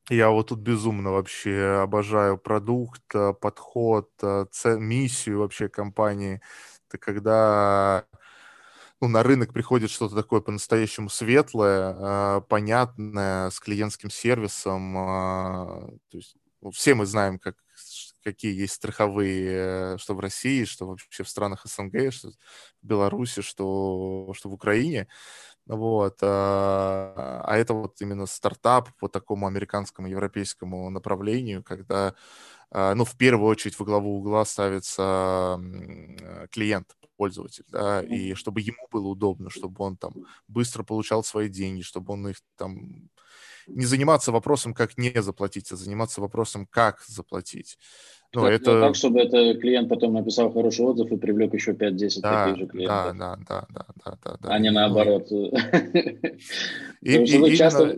[0.10, 6.42] Я вот тут безумно вообще обожаю продукт, а, подход, а, миссию вообще компании.
[6.90, 8.06] Это когда
[9.02, 14.94] ну, на рынок приходит что-то такое по-настоящему светлое, а, понятное, с клиентским сервисом.
[14.96, 17.56] То есть ну, все мы знаем, как,
[18.24, 22.34] какие есть страховые, что в России, что вообще в странах СНГ, что в
[22.88, 25.08] Беларуси, что, что в Украине.
[25.68, 26.18] Вот.
[26.22, 32.16] А, а это вот именно стартап по такому американскому, европейскому направлению, когда,
[32.72, 35.60] а, ну, в первую очередь во главу угла ставится
[36.52, 40.14] клиент, пользователь, да, и чтобы ему было удобно, чтобы он там
[40.48, 43.10] быстро получал свои деньги, чтобы он их там
[43.68, 47.78] не заниматься вопросом, как не заплатить, а заниматься вопросом, как заплатить.
[48.34, 48.82] Ну, так, это...
[48.82, 52.68] так, чтобы это клиент потом написал хороший отзыв и привлек еще 5-10 да, таких же
[52.68, 53.18] клиентов.
[53.18, 54.50] Да, да, да, да, да, да.
[54.50, 55.32] А не наоборот.
[55.32, 55.48] И,
[57.02, 57.98] и, часто,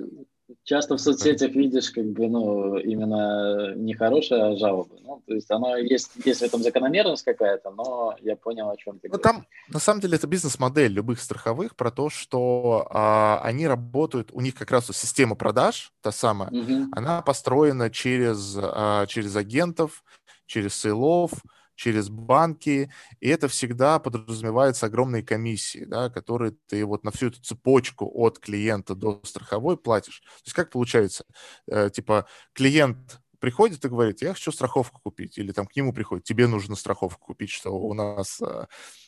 [0.63, 4.97] часто в соцсетях видишь, как бы, ну, именно не хорошая, а жалобы.
[5.01, 8.99] Ну, то есть оно есть, есть в этом закономерность какая-то, но я понял, о чем
[8.99, 13.67] ты ну, Там, на самом деле, это бизнес-модель любых страховых про то, что а, они
[13.67, 16.87] работают, у них как раз система продаж, та самая, угу.
[16.91, 20.03] она построена через, а, через агентов,
[20.45, 21.31] через сейлов,
[21.79, 27.41] через банки, и это всегда подразумевается огромные комиссии, да, которые ты вот на всю эту
[27.41, 30.19] цепочку от клиента до страховой платишь.
[30.19, 31.23] То есть как получается?
[31.71, 36.25] Э, типа клиент приходит и говорит, я хочу страховку купить, или там к нему приходит,
[36.25, 38.65] тебе нужно страховку купить, что у нас э,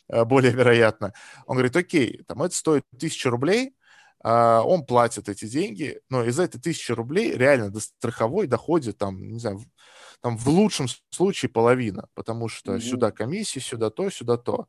[0.08, 1.12] э более вероятно.
[1.46, 3.74] Он говорит, окей, там это стоит тысяча рублей,
[4.22, 9.38] он платит эти деньги, но из этой тысячи рублей реально до страховой доходит там, не
[9.38, 9.60] знаю,
[10.20, 12.80] там в лучшем случае половина, потому что mm-hmm.
[12.80, 14.66] сюда комиссии, сюда то, сюда то.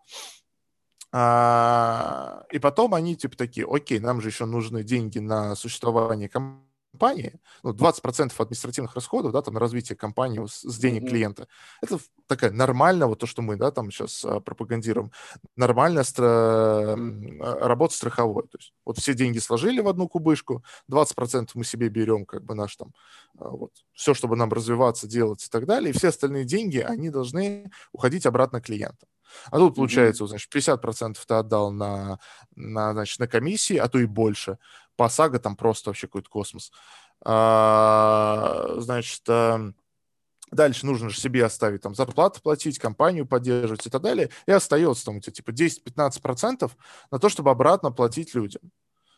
[1.12, 6.73] А, и потом они типа такие, окей, нам же еще нужны деньги на существование компании,
[6.94, 11.10] компании, ну, 20% административных расходов, да, там, на развитие компании с, с денег mm-hmm.
[11.10, 11.48] клиента,
[11.82, 15.12] это такая нормальная, вот то, что мы, да, там сейчас а, пропагандируем,
[15.56, 16.96] нормальная стра...
[16.96, 17.66] mm-hmm.
[17.66, 18.44] работа страховой.
[18.44, 22.54] То есть вот все деньги сложили в одну кубышку, 20% мы себе берем, как бы
[22.54, 22.94] наш там,
[23.40, 27.10] а, вот, все, чтобы нам развиваться, делать и так далее, и все остальные деньги, они
[27.10, 29.10] должны уходить обратно клиентам.
[29.52, 30.28] А тут, получается, mm-hmm.
[30.28, 32.20] значит, 50% ты отдал на,
[32.56, 34.58] на, значит, на комиссии, а то и больше.
[34.96, 36.72] По САГА там просто вообще какой-то космос.
[37.26, 39.72] А, значит, а,
[40.52, 44.30] дальше нужно же себе оставить там зарплату платить, компанию поддерживать и так далее.
[44.46, 46.72] И остается там у тебя типа 10-15%
[47.12, 48.62] на то, чтобы обратно платить людям.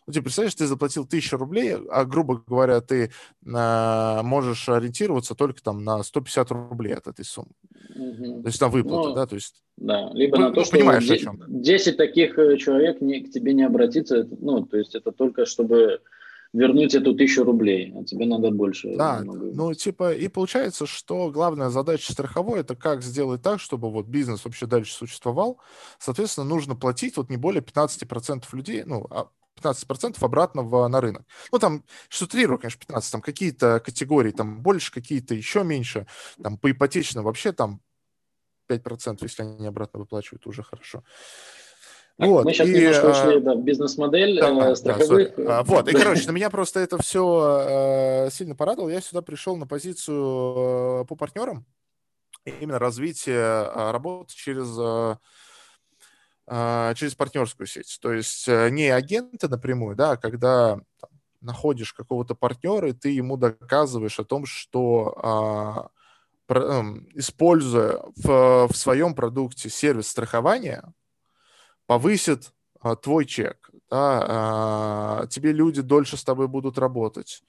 [0.08, 3.06] Ну, ты представляешь, ты заплатил тысячу рублей, а, грубо говоря, ты
[3.44, 7.50] э, можешь ориентироваться только там на 150 рублей от этой суммы.
[7.96, 8.44] Угу.
[8.44, 9.64] То есть там выплата, ну, да, то есть...
[9.78, 13.64] Да, либо на то, что понимаешь, 10, 10 таких э, человек не, к тебе не
[13.64, 16.02] обратиться, ну, то есть это только чтобы
[16.54, 18.96] вернуть эту тысячу рублей, а тебе надо больше.
[18.96, 24.06] Да, ну, типа, и получается, что главная задача страховой– это как сделать так, чтобы вот
[24.06, 25.60] бизнес вообще дальше существовал.
[26.00, 29.28] Соответственно, нужно платить вот не более 15% людей, ну, а
[29.62, 31.26] 15% обратно в, на рынок.
[31.52, 36.08] Ну, там, что утрирую, конечно, 15, там какие-то категории там больше, какие-то еще меньше.
[36.42, 37.82] Там по ипотечным вообще там
[38.70, 41.04] 5%, если они обратно выплачивают, уже хорошо.
[42.18, 45.34] Так, вот, мы сейчас и, немножко ушли да, в бизнес-модель да, э, страховых.
[45.36, 48.90] Да, вот, и, короче, на меня просто это все э, сильно порадовало.
[48.90, 51.66] Я сюда пришел на позицию э, по партнерам,
[52.46, 55.18] именно развитие э, работы через э,
[56.48, 57.98] через партнерскую сеть.
[58.02, 61.10] То есть э, не агенты напрямую, да, а когда там,
[61.42, 65.90] находишь какого-то партнера, и ты ему доказываешь о том, что а,
[66.54, 70.84] эм, используя в, в своем продукте сервис страхования,
[71.88, 73.70] повысит а, твой чек.
[73.90, 77.44] Да, а, тебе люди дольше с тобой будут работать.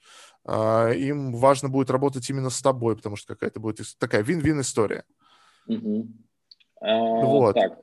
[0.45, 5.03] А, им важно будет работать именно с тобой, потому что какая-то будет такая вин-вин история.
[5.67, 6.07] Угу.
[6.81, 7.55] А, вот.
[7.55, 7.79] Так,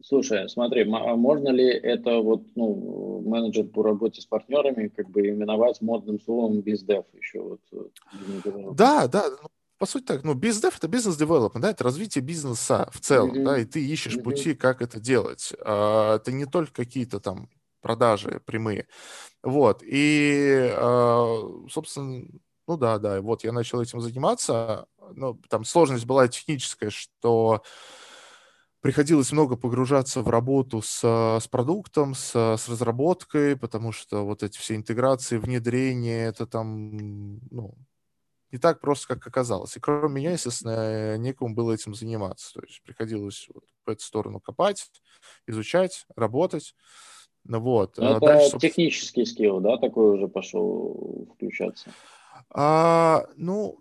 [0.00, 5.28] Слушай, смотри, а можно ли это вот, ну, менеджер по работе с партнерами как бы
[5.28, 7.40] именовать модным словом бездев еще?
[7.42, 12.22] Вот, э, да, да, ну, по сути так, ну, бездев это бизнес-девелопмент, да, это развитие
[12.22, 13.44] бизнеса в целом, mm-hmm.
[13.44, 14.22] да, и ты ищешь mm-hmm.
[14.22, 15.52] пути, как это делать.
[15.64, 17.48] А, это не только какие-то там
[17.80, 18.86] продажи прямые.
[19.42, 20.72] Вот, и,
[21.70, 22.24] собственно,
[22.68, 24.86] ну да, да, вот я начал этим заниматься.
[25.14, 27.62] Ну, там сложность была техническая, что
[28.80, 31.00] приходилось много погружаться в работу с,
[31.40, 37.74] с продуктом, с, с разработкой, потому что вот эти все интеграции, внедрения, это там, ну,
[38.50, 39.76] не так просто, как оказалось.
[39.76, 42.54] И кроме меня, естественно, некому было этим заниматься.
[42.54, 44.90] То есть приходилось вот в эту сторону копать,
[45.46, 46.74] изучать, работать.
[47.44, 47.98] Ну вот.
[47.98, 48.60] Но а это дальше, собственно...
[48.60, 51.90] технический скилл, да, такой уже пошел включаться?
[52.50, 53.78] А, ну,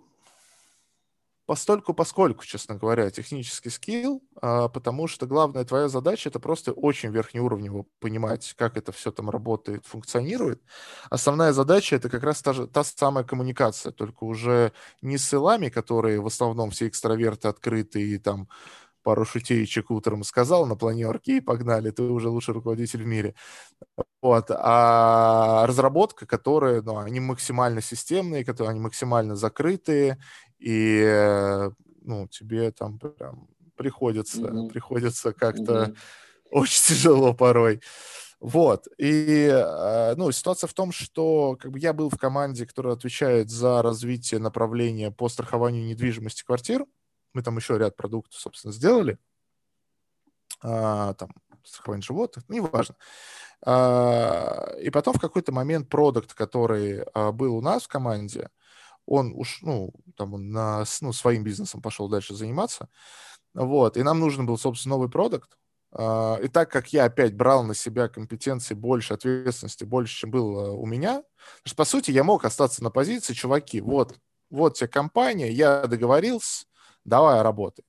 [1.47, 7.09] постольку поскольку, честно говоря, технический скилл, а, потому что главная твоя задача это просто очень
[7.09, 10.61] верхнеуровнево понимать, как это все там работает, функционирует.
[11.09, 15.69] Основная задача это как раз та, же, та самая коммуникация, только уже не с селами,
[15.69, 18.49] которые в основном все экстраверты открыты и там
[19.03, 23.35] пару шутеечек утром сказал на планерке и погнали, ты уже лучший руководитель в мире.
[24.21, 24.47] Вот.
[24.51, 30.17] А разработка, которые, ну, они максимально системные, которые, они максимально закрытые,
[30.59, 31.69] и,
[32.01, 34.69] ну, тебе там прям приходится, mm-hmm.
[34.69, 35.97] приходится как-то mm-hmm.
[36.51, 37.81] очень тяжело порой.
[38.39, 38.87] Вот.
[38.97, 43.49] И, а, ну, ситуация в том, что как бы я был в команде, которая отвечает
[43.49, 46.85] за развитие направления по страхованию недвижимости квартир.
[47.33, 49.17] Мы там еще ряд продуктов, собственно, сделали.
[50.61, 51.29] А, там,
[51.63, 52.95] страхование животных, ну, неважно.
[53.65, 58.49] А, и потом в какой-то момент продукт, который а, был у нас в команде,
[59.07, 62.89] он уж, ну, там он на, ну, своим бизнесом пошел дальше заниматься.
[63.53, 63.97] Вот.
[63.97, 65.57] И нам нужен был, собственно, новый продукт.
[65.91, 70.71] А, и так как я опять брал на себя компетенции больше, ответственности больше, чем было
[70.71, 71.23] у меня,
[71.63, 74.15] что, по сути, я мог остаться на позиции, чуваки, вот,
[74.49, 76.65] вот тебе компания, я договорился,
[77.05, 77.85] давай работай.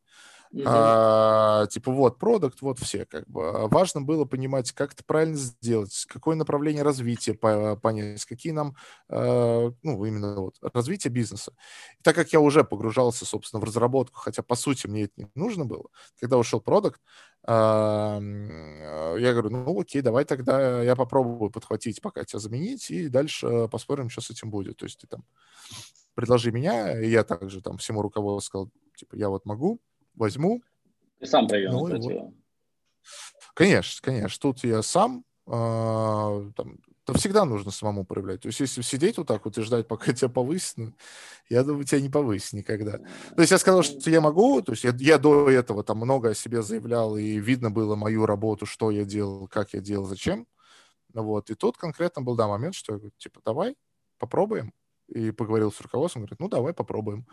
[0.52, 0.62] Uh-huh.
[0.66, 3.68] А, типа вот продукт, вот все как бы.
[3.68, 8.74] Важно было понимать, как это правильно сделать, какое направление развития понять, какие нам,
[9.10, 11.52] э, ну именно вот развитие бизнеса.
[11.98, 15.30] И так как я уже погружался, собственно, в разработку, хотя по сути мне это не
[15.34, 17.00] нужно было, когда ушел продукт,
[17.46, 23.68] э, я говорю, ну окей, давай тогда я попробую подхватить, пока тебя заменить, и дальше
[23.68, 24.78] посмотрим, что с этим будет.
[24.78, 25.24] То есть ты там
[26.14, 29.80] предложи меня, и я также там всему руководству сказал, типа, я вот могу,
[30.18, 30.62] возьму.
[31.20, 32.34] Ты сам проявил ну, инициативу?
[33.54, 34.38] Конечно, конечно.
[34.40, 38.42] Тут я сам, э, там, то всегда нужно самому проявлять.
[38.42, 40.92] То есть если сидеть вот так вот и ждать, пока тебя повысят, ну,
[41.48, 42.98] я думаю, тебя не повысят никогда.
[42.98, 46.30] То есть я сказал, что я могу, то есть я, я до этого там много
[46.30, 50.46] о себе заявлял, и видно было мою работу, что я делал, как я делал, зачем.
[51.14, 51.50] Вот.
[51.50, 53.74] И тут конкретно был, да, момент, что я говорю, типа, давай,
[54.18, 54.72] попробуем.
[55.08, 57.26] И поговорил с руководством, говорит, ну, давай попробуем.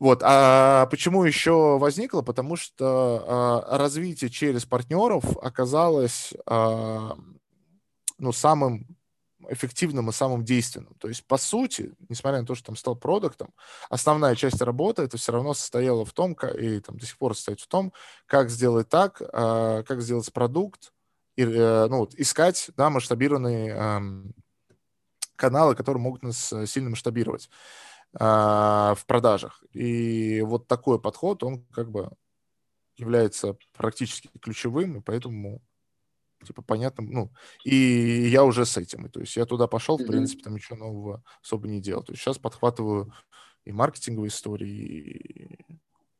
[0.00, 0.22] Вот.
[0.24, 2.22] А почему еще возникло?
[2.22, 3.24] Потому что
[3.68, 7.16] а, развитие через партнеров оказалось а,
[8.18, 8.86] ну, самым
[9.50, 10.94] эффективным и самым действенным.
[10.98, 13.52] То есть, по сути, несмотря на то, что там стал продуктом,
[13.90, 17.60] основная часть работы это все равно состояла в том, и там до сих пор состоит
[17.60, 17.92] в том,
[18.26, 20.92] как сделать так, а, как сделать продукт,
[21.36, 24.34] и, э, ну, вот, искать да, масштабированные
[25.36, 27.48] каналы, которые могут нас э, сильно масштабировать.
[28.18, 29.62] А, в продажах.
[29.72, 32.10] И вот такой подход, он как бы
[32.96, 35.62] является практически ключевым, и поэтому
[36.44, 37.30] типа понятно, ну,
[37.64, 40.78] и я уже с этим, и, то есть я туда пошел, в принципе, там ничего
[40.78, 42.02] нового особо не делал.
[42.02, 43.12] То есть сейчас подхватываю
[43.64, 45.58] и маркетинговые истории, и,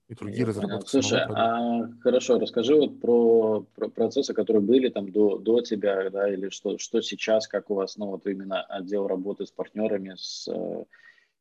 [0.09, 0.91] и другие я разработки.
[0.91, 6.33] Слушай, а хорошо, расскажи вот про, про процессы, которые были там до, до тебя, да,
[6.33, 10.49] или что, что сейчас, как у вас, ну, вот именно отдел работы с партнерами, с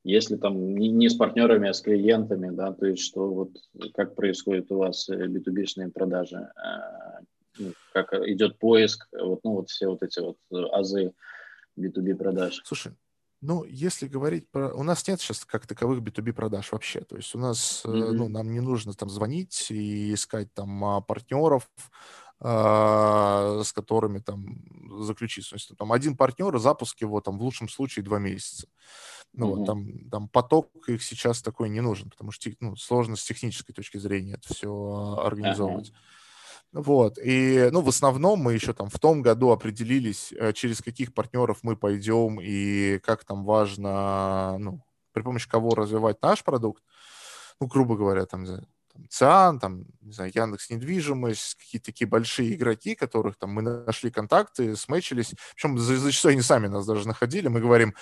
[0.03, 3.51] если там не, не с партнерами, а с клиентами, да, то есть что вот
[3.93, 7.23] как происходит у вас B2B-шные э, продажи, э,
[7.59, 10.38] ну, как идет поиск, вот, ну, вот все вот эти вот
[10.71, 11.13] азы
[11.77, 12.62] B2B продаж.
[12.63, 12.93] Слушай,
[13.41, 14.73] ну, если говорить про...
[14.73, 17.01] У нас нет сейчас как таковых B2B продаж вообще.
[17.01, 18.12] То есть у нас, mm-hmm.
[18.12, 21.69] ну, нам не нужно там звонить и искать там а, партнеров,
[22.41, 24.62] а, с которыми там
[25.03, 25.49] заключить.
[25.49, 28.67] То есть там один партнер, запуск его там в лучшем случае два месяца.
[29.33, 29.55] Ну, mm-hmm.
[29.55, 33.75] вот, там, там поток их сейчас такой не нужен, потому что ну, сложно с технической
[33.75, 35.89] точки зрения это все организовывать.
[35.89, 35.95] Uh-huh.
[36.71, 41.15] Вот, и, ну, в основном мы еще там в том году определились, э, через каких
[41.15, 44.81] партнеров мы пойдем и как там важно, ну,
[45.12, 46.83] при помощи кого развивать наш продукт.
[47.60, 52.93] Ну, грубо говоря, там, там ЦИАН, там, не знаю, Яндекс недвижимость, какие-то такие большие игроки,
[52.93, 55.33] которых там мы нашли контакты, смычились.
[55.56, 57.47] Причем зачастую они сами нас даже находили.
[57.47, 57.95] Мы говорим,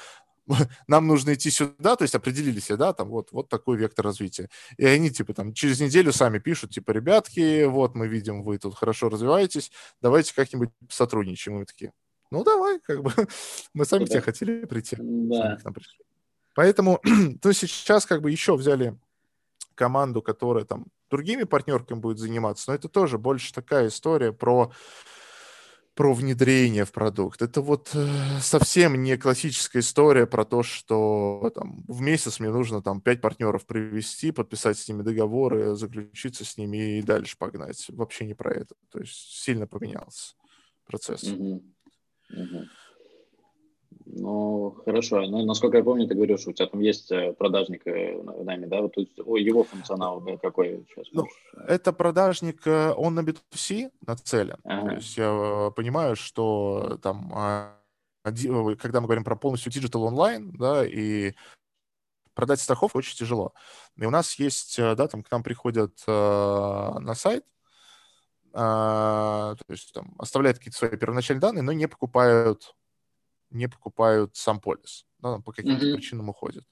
[0.88, 4.50] нам нужно идти сюда, то есть определились, да, там вот, вот такой вектор развития.
[4.78, 8.76] И они, типа, там, через неделю сами пишут, типа, ребятки, вот мы видим, вы тут
[8.76, 9.72] хорошо развиваетесь,
[10.02, 11.58] давайте как-нибудь сотрудничаем.
[11.58, 11.92] И мы такие,
[12.32, 13.12] Ну, давай, как бы.
[13.74, 14.98] Мы сами к тебе хотели прийти.
[15.00, 15.58] Да.
[16.56, 17.00] Поэтому,
[17.44, 18.98] ну, сейчас как бы еще взяли
[19.76, 24.72] команду, которая там другими партнерками будет заниматься, но это тоже больше такая история про
[25.98, 27.42] про внедрение в продукт.
[27.42, 28.08] Это вот э,
[28.40, 33.66] совсем не классическая история про то, что там, в месяц мне нужно там пять партнеров
[33.66, 37.84] привести, подписать с ними договоры, заключиться с ними и дальше погнать.
[37.90, 38.76] Вообще не про это.
[38.92, 40.36] То есть сильно поменялся
[40.86, 41.24] процесс.
[41.24, 41.62] Mm-hmm.
[42.32, 42.66] Mm-hmm.
[44.10, 45.22] Ну, хорошо.
[45.28, 48.66] Ну, насколько я помню, ты говоришь, у тебя там есть э, продажник э, в нами,
[48.66, 48.82] да?
[48.82, 51.08] Вот его функционал какой сейчас?
[51.12, 51.26] Ну,
[51.68, 54.58] это продажник, э, он на B2C нацелен.
[54.64, 54.90] Ага.
[54.90, 57.78] То есть я понимаю, что там, а,
[58.24, 61.34] когда мы говорим про полностью digital онлайн, да, и
[62.34, 63.54] продать страховку очень тяжело.
[63.98, 67.44] И у нас есть, да, там к нам приходят на сайт,
[68.54, 72.76] то есть там оставляют какие-то свои первоначальные данные, но не покупают
[73.50, 75.06] не покупают сам полис.
[75.20, 75.96] Да, по каким-то mm-hmm.
[75.96, 76.64] причинам уходят.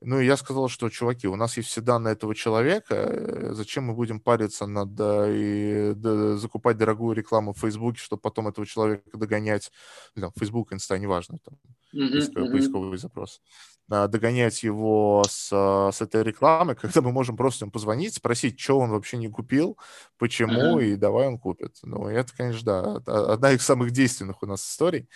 [0.00, 3.84] Ну, и я сказал, что, чуваки, у нас есть все данные этого человека, э, зачем
[3.84, 9.16] мы будем париться над и да, закупать дорогую рекламу в Фейсбуке, чтобы потом этого человека
[9.16, 9.72] догонять,
[10.14, 11.58] там, Facebook, Инста, неважно, там,
[11.94, 12.50] mm-hmm.
[12.50, 13.40] поисковый запрос,
[13.88, 18.90] догонять его с, с этой рекламы, когда мы можем просто ему позвонить, спросить, что он
[18.90, 19.78] вообще не купил,
[20.18, 20.84] почему, mm-hmm.
[20.84, 21.76] и давай он купит.
[21.82, 25.08] Ну, это, конечно, да, одна из самых действенных у нас историй.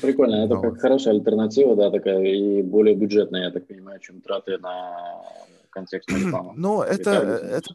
[0.00, 0.62] Прикольно, это Но...
[0.62, 5.22] как хорошая альтернатива, да, такая, и более бюджетная, я так понимаю, чем траты на
[5.70, 6.52] контекстную рекламу.
[6.56, 7.74] Ну, это, это,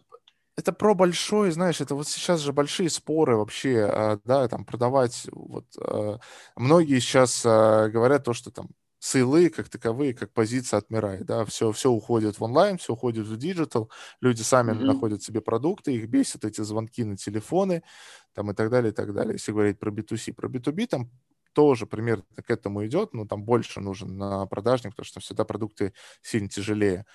[0.58, 5.28] это про большой, знаешь, это вот сейчас же большие споры вообще, а, да, там продавать,
[5.32, 6.20] вот, а,
[6.56, 8.70] многие сейчас а, говорят то, что там
[9.06, 13.38] сейлы как таковые, как позиция отмирает, да, все, все уходит в онлайн, все уходит в
[13.38, 14.84] digital, люди сами mm-hmm.
[14.84, 17.84] находят себе продукты, их бесят эти звонки на телефоны,
[18.34, 20.34] там и так далее, и так далее, если говорить про B2C.
[20.34, 21.12] Про B2B там
[21.54, 25.94] тоже примерно к этому идет, но там больше нужен на продажник, потому что всегда продукты
[26.24, 27.06] сильно тяжелее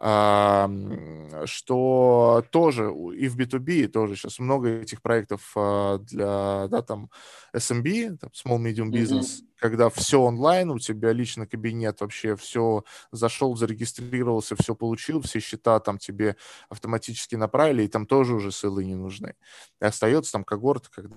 [0.00, 7.10] что тоже и в B2B тоже сейчас много этих проектов а, для, да, там,
[7.54, 9.58] SMB, там, Small Medium Business, mm-hmm.
[9.58, 12.82] когда все онлайн, у тебя лично кабинет, вообще все
[13.12, 16.36] зашел, зарегистрировался, все получил, все счета там тебе
[16.70, 19.34] автоматически направили, и там тоже уже ссылы не нужны.
[19.82, 21.14] И остается там когорт, когда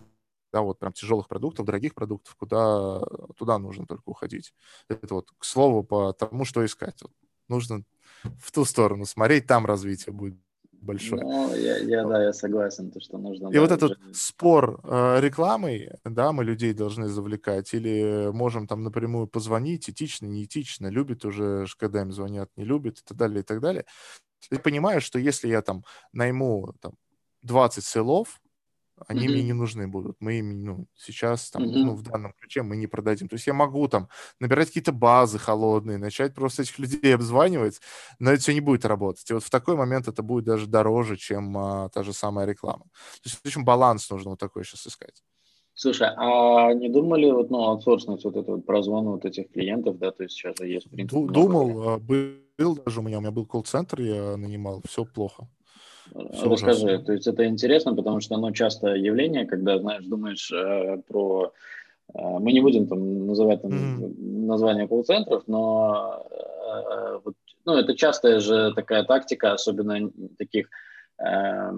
[0.52, 3.00] да, вот прям тяжелых продуктов, дорогих продуктов, куда
[3.38, 4.54] туда нужно только уходить.
[4.90, 7.02] Это вот к слову по тому, что искать.
[7.02, 7.12] Вот
[7.54, 7.84] нужно
[8.40, 10.38] в ту сторону смотреть, там развитие будет
[10.84, 11.24] большое.
[11.24, 13.50] Ну, я, я да, я согласен, то, что нужно...
[13.50, 14.14] И да, вот этот уже...
[14.14, 20.88] спор э, рекламой, да, мы людей должны завлекать, или можем там напрямую позвонить, этично, неэтично,
[20.88, 23.86] любит уже, когда им звонят, не любит, и так далее, и так далее.
[24.50, 26.94] Ты понимаешь, что если я там найму там,
[27.44, 28.42] 20 селов,
[29.08, 29.32] они mm-hmm.
[29.32, 30.18] мне не нужны будут.
[30.20, 31.84] Мы им, ну, сейчас там, mm-hmm.
[31.84, 33.28] ну, в данном ключе мы не продадим.
[33.28, 37.80] То есть я могу там набирать какие-то базы холодные, начать просто этих людей обзванивать,
[38.20, 39.30] но это все не будет работать.
[39.30, 42.84] И вот в такой момент это будет даже дороже, чем а, та же самая реклама.
[42.84, 45.24] То есть, в общем, баланс нужно вот такой сейчас искать.
[45.76, 50.12] Слушай, а не думали вот, ну, аутсорснуть вот это вот прозвон вот этих клиентов, да,
[50.12, 53.32] то есть сейчас же есть, в принципе, Думал, а, был даже у меня, у меня
[53.32, 55.48] был колл-центр, я нанимал, все плохо.
[56.34, 57.06] Все Расскажи, ужасно.
[57.06, 61.52] то есть это интересно, потому что оно часто явление, когда, знаешь, думаешь э, про...
[62.14, 64.46] Э, мы не будем там называть там, mm-hmm.
[64.46, 67.36] название колл-центров, но э, вот,
[67.66, 70.70] ну, это частая же такая тактика, особенно таких
[71.18, 71.72] э,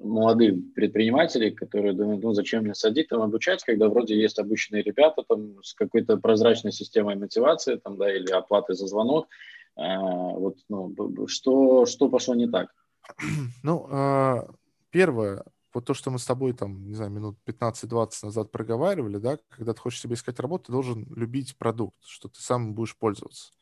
[0.00, 5.22] молодых предпринимателей, которые думают, ну зачем мне садить там обучать, когда вроде есть обычные ребята
[5.28, 9.28] там с какой-то прозрачной системой мотивации там, да, или оплаты за звонок.
[9.76, 10.92] Э, вот, ну,
[11.28, 12.70] что, что пошло не так?
[13.62, 14.48] Ну, а,
[14.90, 15.44] первое,
[15.74, 19.74] вот то, что мы с тобой там, не знаю, минут 15-20 назад проговаривали, да, когда
[19.74, 23.52] ты хочешь себе искать работу, ты должен любить продукт, что ты сам будешь пользоваться.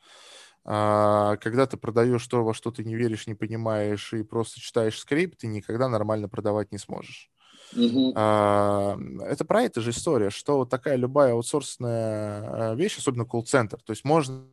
[0.64, 4.99] А, когда ты продаешь то, во что ты не веришь, не понимаешь и просто читаешь
[4.99, 7.30] скрипт, ты никогда нормально продавать не сможешь.
[7.74, 8.12] Uh-huh.
[8.14, 13.92] А, это про это же история, что вот такая любая аутсорсная вещь, особенно колл-центр, то
[13.92, 14.44] есть можно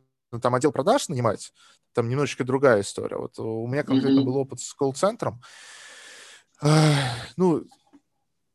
[0.42, 1.52] там отдел продаж нанимать,
[1.92, 3.16] там немножечко другая история.
[3.16, 4.24] Вот у меня конкретно mm-hmm.
[4.24, 5.40] был опыт с колл-центром.
[7.36, 7.64] Ну,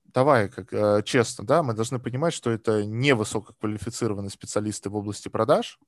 [0.06, 5.30] давай, как э, честно, да, мы должны понимать, что это не высококвалифицированные специалисты в области
[5.30, 5.80] продаж,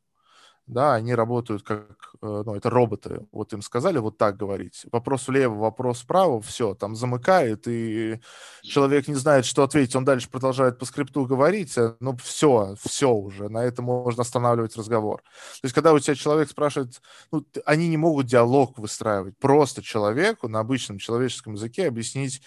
[0.68, 1.88] да, они работают как,
[2.22, 6.74] э, ну, это роботы, вот им сказали вот так говорить, вопрос влево, вопрос вправо, все,
[6.76, 8.20] там замыкает, и
[8.62, 13.12] человек не знает, что ответить, он дальше продолжает по скрипту говорить, э, ну, все, все
[13.12, 15.22] уже, на этом можно останавливать разговор.
[15.62, 17.02] То есть, когда у тебя человек спрашивает,
[17.32, 22.42] ну, они не могут диалог выстраивать, просто человеку на обычном человеческом языке объяснить,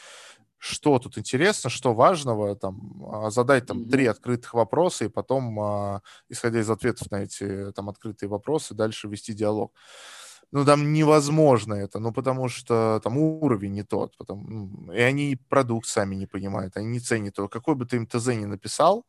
[0.64, 3.90] что тут интересно, что важного, там, а, задать там mm-hmm.
[3.90, 6.00] три открытых вопроса и потом, а,
[6.30, 9.74] исходя из ответов на эти там открытые вопросы, дальше вести диалог.
[10.52, 15.86] Ну, там невозможно это, ну, потому что там уровень не тот, потому, и они продукт
[15.86, 17.48] сами не понимают, они не ценят его.
[17.48, 19.04] Какой бы ты им ТЗ ни написал,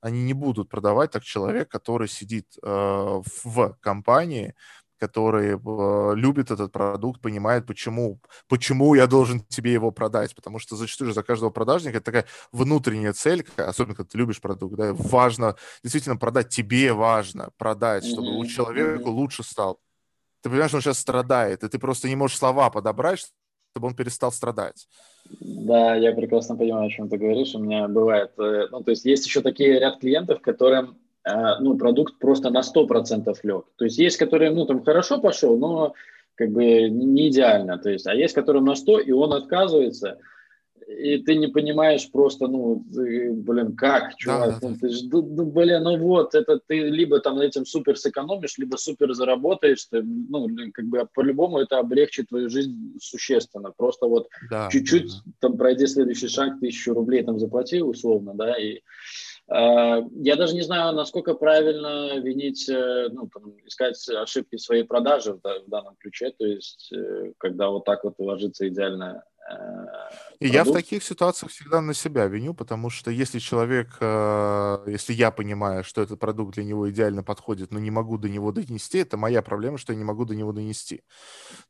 [0.00, 4.54] они не будут продавать так человек, который сидит э, в компании,
[4.98, 10.34] который э, любит этот продукт, понимает, почему, почему я должен тебе его продать.
[10.34, 14.40] Потому что зачастую же за каждого продажника это такая внутренняя цель, особенно когда ты любишь
[14.40, 18.38] продукт, да, важно действительно продать, тебе важно продать, чтобы mm-hmm.
[18.38, 19.80] у человека лучше стал.
[20.42, 23.26] Ты понимаешь, он сейчас страдает, и ты просто не можешь слова подобрать,
[23.72, 24.86] чтобы он перестал страдать.
[25.40, 27.54] Да, я прекрасно понимаю, о чем ты говоришь.
[27.54, 30.98] У меня бывает, э, ну, то есть есть еще такие ряд клиентов, которым
[31.60, 33.64] ну, продукт просто на 100% лег.
[33.76, 35.94] То есть есть, которые, ну, там хорошо пошел, но
[36.36, 37.78] как бы не идеально.
[37.78, 40.18] То есть, а есть, которые на 100, и он отказывается,
[40.86, 45.00] и ты не понимаешь просто, ну, ты, блин, как, чувак, да, да, ну, ты ж,
[45.10, 50.02] ну, блин, ну вот, это ты либо там этим супер сэкономишь, либо супер заработаешь, ты,
[50.02, 53.72] ну, как бы по-любому это облегчит твою жизнь существенно.
[53.76, 55.32] Просто вот да, чуть-чуть да, да.
[55.40, 58.80] там пройди следующий шаг, тысячу рублей там заплати условно, да, и
[59.48, 65.40] я даже не знаю, насколько правильно винить, э, ну, там, искать ошибки своей продаже в,
[65.40, 69.22] в данном ключе, то есть э, когда вот так вот ложится идеальная
[70.40, 75.30] и я в таких ситуациях всегда на себя виню, потому что если человек, если я
[75.30, 79.16] понимаю, что этот продукт для него идеально подходит, но не могу до него донести, это
[79.16, 81.02] моя проблема, что я не могу до него донести.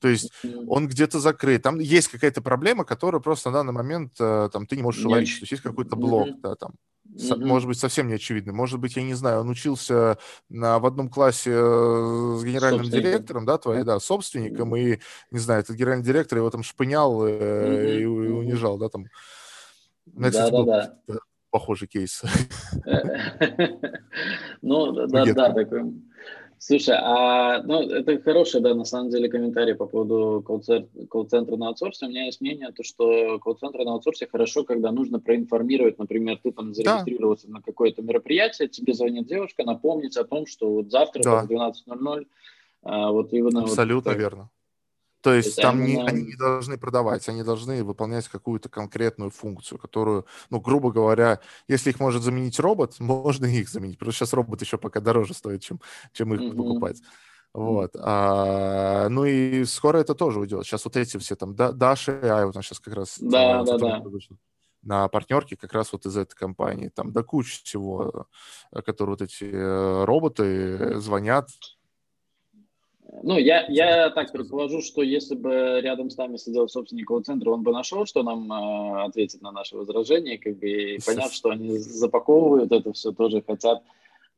[0.00, 0.32] То есть
[0.66, 4.82] он где-то закрыт, там есть какая-то проблема, которая просто на данный момент там ты не
[4.82, 6.76] можешь уловить, то есть есть какой-то блок, да, там
[7.16, 7.44] mm-hmm.
[7.44, 8.52] может быть, совсем не очевидный.
[8.52, 13.46] Может быть, я не знаю, он учился на, в одном классе э, с генеральным директором,
[13.46, 14.94] да, твоей, да, собственником, mm-hmm.
[14.94, 15.00] и,
[15.30, 17.96] не знаю, этот генеральный директор его там шпынял mm-hmm.
[17.96, 19.06] и, и унижал, да, там.
[20.06, 21.18] Да, да, да, да.
[21.50, 22.22] Похожий кейс.
[24.62, 25.92] Ну, да, да, такой
[26.58, 32.06] Слушай, а ну, это хороший, да, на самом деле комментарий по поводу колл-центра на аутсорсе.
[32.06, 36.52] У меня есть мнение, то, что колл-центры на аутсорсе хорошо, когда нужно проинформировать, например, ты
[36.52, 37.54] там зарегистрировался да.
[37.54, 41.42] на какое-то мероприятие, тебе звонит девушка, напомнить о том, что вот завтра да.
[41.42, 42.26] в 12.00
[42.82, 43.62] а, вот именно...
[43.62, 44.50] Абсолютно вот, верно.
[45.22, 50.26] То есть там не, они не должны продавать, они должны выполнять какую-то конкретную функцию, которую,
[50.50, 53.98] ну, грубо говоря, если их может заменить робот, можно их заменить.
[53.98, 55.80] Потому что сейчас робот еще пока дороже стоит, чем,
[56.12, 56.56] чем их mm-hmm.
[56.56, 57.02] покупать.
[57.56, 57.96] Вот.
[57.98, 60.66] А, ну и скоро это тоже уйдет.
[60.66, 63.18] Сейчас вот эти все там, Даша, а вот он сейчас как раз...
[63.18, 64.02] Да, да, да.
[64.82, 66.90] На партнерке как раз вот из этой компании.
[66.94, 68.26] Там до кучи всего,
[68.70, 71.48] э, которые вот эти э, роботы звонят,
[73.22, 77.62] ну, я, я так предположу, что если бы рядом с нами сидел собственник колл-центра, он
[77.62, 81.78] бы нашел, что нам э, ответить на наши возражения, как бы, и поняв, что они
[81.78, 83.82] запаковывают это все, тоже хотят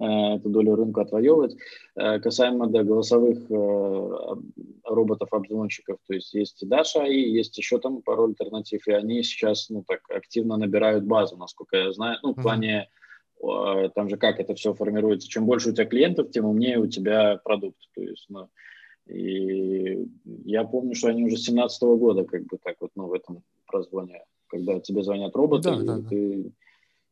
[0.01, 1.57] э, эту долю рынка отвоевывать.
[1.97, 4.37] Э, касаемо да, голосовых э,
[4.85, 9.71] роботов-обзвонщиков, то есть есть и Даша, и есть еще там пару альтернатив, и они сейчас,
[9.71, 12.89] ну, так, активно набирают базу, насколько я знаю, ну, в плане
[13.41, 15.28] там же как это все формируется.
[15.28, 17.78] Чем больше у тебя клиентов, тем умнее у тебя продукт.
[17.95, 18.49] То есть, ну,
[19.07, 20.07] и
[20.45, 23.43] я помню, что они уже с 17 года как бы так вот, ну, в этом
[23.66, 26.53] прозвоне, когда тебе звонят роботы, да, и да, ты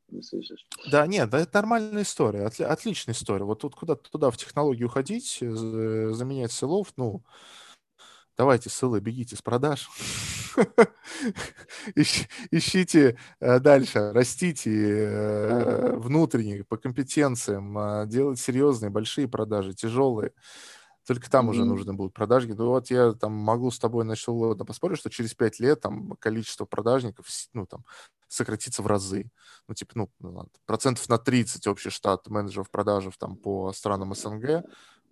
[0.09, 0.67] не слышишь.
[0.91, 3.45] Да, нет, да, это нормальная история, отли, отличная история.
[3.45, 7.23] Вот тут куда-то туда в технологию уходить, заменять селов, ну,
[8.37, 9.89] давайте ссылы, бегите с продаж,
[11.95, 20.33] ищите э, дальше, растите э, внутренне по компетенциям, э, делать серьезные, большие продажи, тяжелые.
[21.07, 21.51] Только там mm-hmm.
[21.51, 22.57] уже нужны будут продажники.
[22.57, 26.65] Ну вот я там могу с тобой начал поспорить, что через пять лет там количество
[26.65, 27.85] продажников ну, там,
[28.27, 29.31] сократится в разы.
[29.69, 34.65] Ну, типа, ну, ну процентов на 30 общий штат менеджеров продажев там по странам СНГ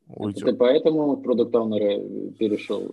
[0.06, 0.44] уйдет.
[0.44, 1.98] Ты поэтому продукт оунера
[2.38, 2.90] перешел?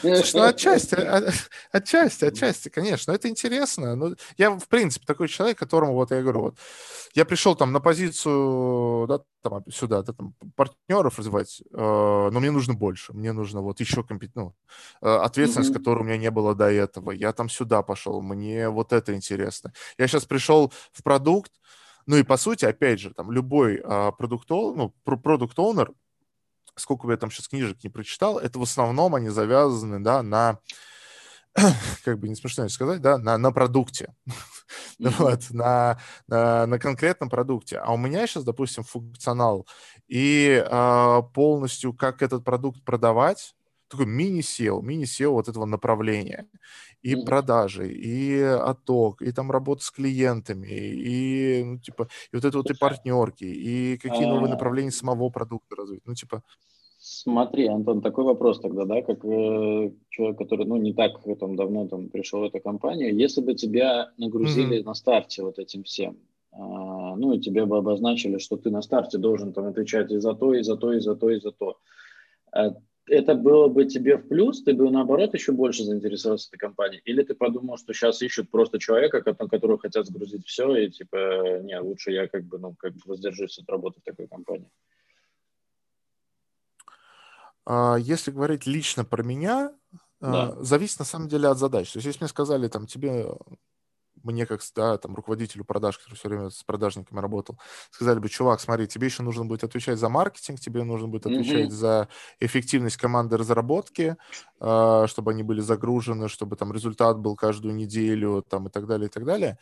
[0.00, 0.94] Слушай, ну отчасти,
[1.72, 3.12] отчасти, отчасти, конечно.
[3.12, 3.96] Это интересно.
[3.96, 6.54] Но ну, я, в принципе, такой человек, которому, вот я говорю, вот,
[7.14, 12.50] я пришел там на позицию, да, там, сюда, да, там, партнеров развивать, э, но мне
[12.50, 13.12] нужно больше.
[13.12, 14.30] Мне нужно вот еще компет...
[14.34, 14.54] ну,
[15.00, 15.74] э, ответственность, mm-hmm.
[15.74, 17.12] которой у меня не было до этого.
[17.12, 19.72] Я там сюда пошел, мне вот это интересно.
[19.98, 21.52] Я сейчас пришел в продукт,
[22.06, 25.92] ну и по сути, опять же, там любой а, продукт, ну, продукт оунер
[26.76, 30.58] сколько бы я там сейчас книжек не прочитал, это в основном они завязаны, да, на,
[32.04, 34.14] как бы не смешно сказать, да, на, на продукте,
[35.00, 35.14] mm-hmm.
[35.18, 37.78] вот, на, на, на конкретном продукте.
[37.78, 39.66] А у меня сейчас, допустим, функционал
[40.08, 43.54] и а, полностью как этот продукт продавать,
[43.94, 46.46] такой мини-SEO, мини-SEO вот этого направления.
[47.02, 47.24] И mm-hmm.
[47.24, 52.70] продажи, и отток, и там работа с клиентами, и, ну, типа, и вот это вот
[52.70, 54.54] и партнерки, и какие новые а.
[54.54, 56.02] направления самого продукта развить.
[56.06, 56.42] Ну, типа,
[57.06, 61.86] Смотри, Антон, такой вопрос тогда, да, как э, человек, который, ну, не так там давно
[61.86, 64.84] там пришел в эту компанию, если бы тебя нагрузили mm-hmm.
[64.84, 66.16] на старте вот этим всем,
[66.52, 70.32] э, ну, и тебе бы обозначили, что ты на старте должен там отвечать и за
[70.32, 71.76] то, и за то, и за то, и за то,
[72.56, 72.70] э,
[73.06, 77.22] это было бы тебе в плюс, ты бы наоборот еще больше заинтересовался этой компанией, или
[77.22, 81.78] ты подумал, что сейчас ищут просто человека, на которого хотят сгрузить все, и типа, не,
[81.80, 84.70] лучше я как бы, ну, как бы воздержусь от работы в такой компании?
[87.66, 89.74] А, если говорить лично про меня,
[90.20, 90.62] а, да.
[90.62, 91.92] зависит на самом деле от задач.
[91.92, 93.26] То есть, если мне сказали, там, тебе,
[94.24, 97.58] мне как да, там, руководителю продаж, который все время с продажниками работал,
[97.90, 101.68] сказали бы, чувак, смотри, тебе еще нужно будет отвечать за маркетинг, тебе нужно будет отвечать
[101.68, 101.70] mm-hmm.
[101.70, 102.08] за
[102.40, 104.16] эффективность команды разработки,
[104.60, 109.08] а, чтобы они были загружены, чтобы там результат был каждую неделю, там, и так далее,
[109.08, 109.58] и так далее.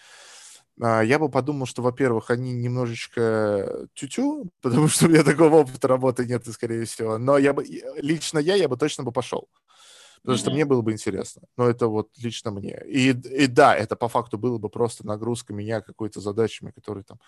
[0.80, 5.88] А, я бы подумал, что, во-первых, они немножечко тю-тю, потому что у меня такого опыта
[5.88, 7.18] работы нет, скорее всего.
[7.18, 7.64] Но я бы,
[7.96, 9.48] лично я, я бы точно бы пошел.
[10.22, 10.40] Потому mm-hmm.
[10.40, 11.42] что мне было бы интересно.
[11.56, 12.80] Но это вот лично мне.
[12.86, 17.18] И, и да, это по факту было бы просто нагрузка меня какой-то задачами, которые там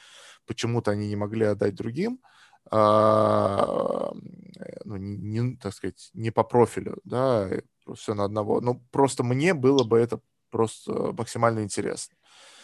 [0.47, 2.21] почему-то они не могли отдать другим.
[2.71, 4.13] А,
[4.85, 7.51] ну, не, не, так сказать, не по профилю, да,
[7.97, 8.61] все на одного.
[8.61, 10.21] Но просто мне было бы это
[10.51, 12.17] просто максимально интересно.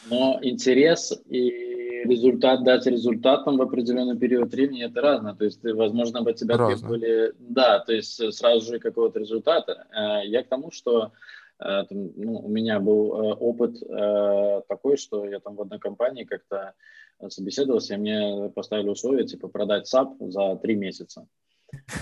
[0.08, 1.70] Но интерес и
[2.04, 5.34] результат дать результатом в определенный период времени это разное.
[5.34, 9.86] То есть, возможно, бы тебя требовали, да, то есть сразу же какого-то результата.
[9.90, 11.12] Э, я к тому, что
[11.58, 13.80] э, ну, у меня был э, опыт
[14.68, 16.74] такой, что я там в одной компании как-то
[17.28, 21.26] собеседовался, и мне поставили условие, типа, продать SAP за три месяца.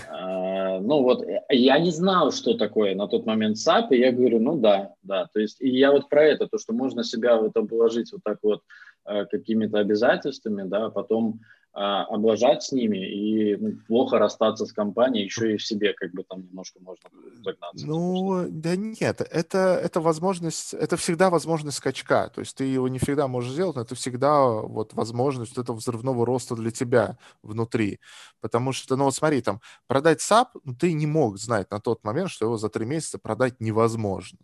[0.09, 4.11] А, ну вот, э, я не знал, что такое на тот момент SAP, и я
[4.11, 5.27] говорю, ну да, да.
[5.33, 8.21] То есть, и я вот про это, то, что можно себя в это положить вот
[8.23, 8.63] так вот э,
[9.03, 11.41] какими-то обязательствами, да, а потом
[11.71, 16.11] а, облажать с ними и ну, плохо расстаться с компанией, еще и в себе как
[16.13, 17.09] бы там немножко можно
[17.43, 17.85] загнаться.
[17.85, 22.97] Ну, да нет, это, это возможность, это всегда возможность скачка, то есть ты его не
[22.97, 27.99] всегда можешь сделать, но это всегда вот возможность этого взрывного роста для тебя внутри,
[28.41, 32.03] потому что, ну вот смотри, там, продать SAP, ну, ты не мог знать на тот
[32.03, 34.39] момент, что его за три месяца продать невозможно.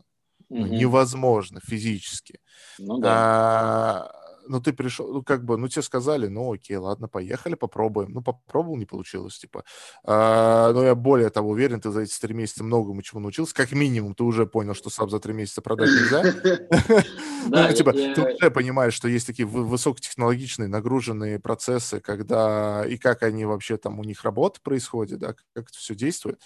[0.50, 0.60] Угу.
[0.60, 2.40] Ну, невозможно физически.
[2.78, 3.10] Ну да.
[3.12, 8.12] А, ну, ты пришел, ну, как бы, ну, тебе сказали, ну, окей, ладно, поехали, попробуем.
[8.12, 9.64] Ну, попробовал, не получилось, типа.
[10.04, 13.54] А, но я более того уверен, ты за эти три месяца многому чему научился.
[13.54, 16.24] Как минимум, ты уже понял, что сам за три месяца продать нельзя.
[17.48, 23.46] Ну, типа, ты уже понимаешь, что есть такие высокотехнологичные, нагруженные процессы, когда и как они
[23.46, 26.42] вообще там, у них работа происходит, да, как это все действует.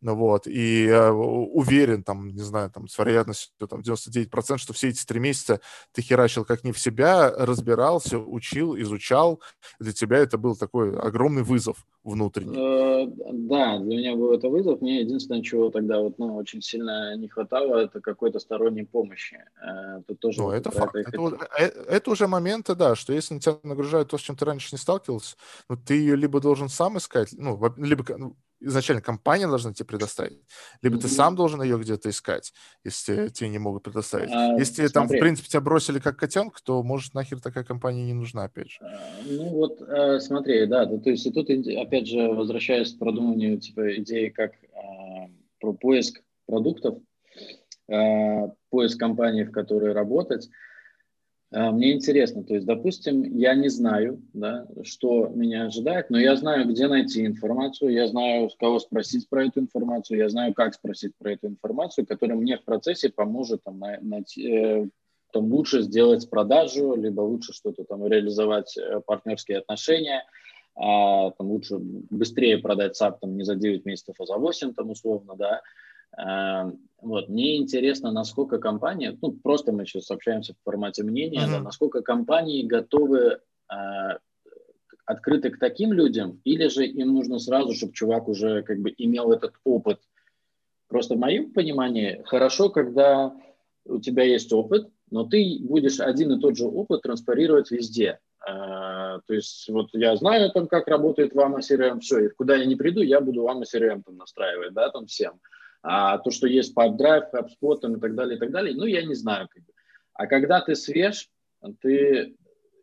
[0.00, 5.04] Ну, вот, и уверен, там, не знаю, там, с вероятностью там 99%, что все эти
[5.04, 5.60] три месяца
[5.92, 9.40] ты херачил как не в себя, разбирался, учил, изучал.
[9.80, 12.56] Для тебя это был такой огромный вызов внутренний.
[12.56, 14.80] Э, да, для меня был это вызов.
[14.80, 19.38] Мне единственное, чего тогда вот, ну, очень сильно не хватало, это какой-то сторонней помощи.
[19.62, 20.94] Э, тут тоже ну, это факт.
[20.94, 24.36] Это, это, э, это уже моменты, да, что если на тебя нагружают то, с чем
[24.36, 25.36] ты раньше не сталкивался,
[25.68, 30.40] ну, ты ее либо должен сам искать, ну, либо ну, изначально компания должна тебе предоставить,
[30.82, 31.02] либо mm-hmm.
[31.02, 32.52] ты сам должен ее где-то искать,
[32.82, 34.30] если тебе не могут предоставить.
[34.32, 34.92] А, если смотри.
[34.92, 38.70] там, в принципе, тебя бросили как котенка, то, может, нахер такая компания не нужна, опять
[38.70, 38.78] же.
[38.80, 43.58] А, ну вот, э, смотри, да, то есть и тут, опять же, возвращаясь к продумыванию
[43.58, 45.28] типа, идеи как э,
[45.60, 46.98] про поиск продуктов,
[47.88, 50.73] э, поиск компании, в которой работать, а,
[51.54, 56.66] мне интересно, то есть, допустим, я не знаю, да, что меня ожидает, но я знаю,
[56.68, 61.12] где найти информацию, я знаю, с кого спросить про эту информацию, я знаю, как спросить
[61.16, 64.88] про эту информацию, которая мне в процессе поможет там, найти, э,
[65.32, 70.24] там, лучше сделать продажу, либо лучше что-то там реализовать э, партнерские отношения,
[70.76, 74.90] а, там, лучше быстрее продать SAP там, не за 9 месяцев, а за 8 там,
[74.90, 75.62] условно, да,
[76.16, 77.28] вот.
[77.28, 81.50] Мне интересно, насколько компания, ну, просто мы сейчас общаемся в формате мнения, mm-hmm.
[81.50, 83.40] да, насколько компании готовы
[83.70, 83.74] э,
[85.04, 89.32] открыты к таким людям, или же им нужно сразу, чтобы чувак уже как бы имел
[89.32, 90.00] этот опыт.
[90.88, 93.34] Просто в моем понимании хорошо, когда
[93.84, 98.18] у тебя есть опыт, но ты будешь один и тот же опыт транспарировать везде.
[98.46, 102.66] Uh, то есть вот я знаю там, как работает вам CRM, все, и куда я
[102.66, 105.40] не приду, я буду вам CRM там настраивать, да, там всем.
[105.86, 109.14] А то, что есть PipeDrive, HubSpot и так далее, и так далее, ну, я не
[109.14, 109.48] знаю.
[109.50, 109.72] Как бы.
[110.14, 111.28] А когда ты свеж,
[111.82, 112.36] ты,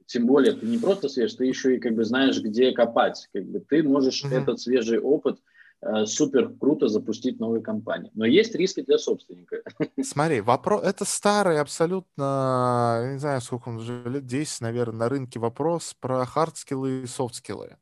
[0.06, 3.28] тем более, ты не просто свеж, ты еще и как бы знаешь, где копать.
[3.34, 4.44] Как бы ты можешь mm-hmm.
[4.44, 5.40] этот свежий опыт
[5.82, 8.12] э, супер круто запустить новую компанию.
[8.14, 9.64] Но есть риски для собственника.
[10.04, 15.40] Смотри, вопрос, это старый абсолютно, не знаю, сколько он уже, лет 10, наверное, на рынке
[15.40, 17.78] вопрос про хардскиллы и софтскиллы.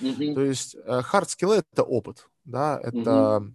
[0.00, 0.34] Mm-hmm.
[0.34, 3.00] То есть хардскиллы э,— это опыт, да, это...
[3.00, 3.54] Mm-hmm.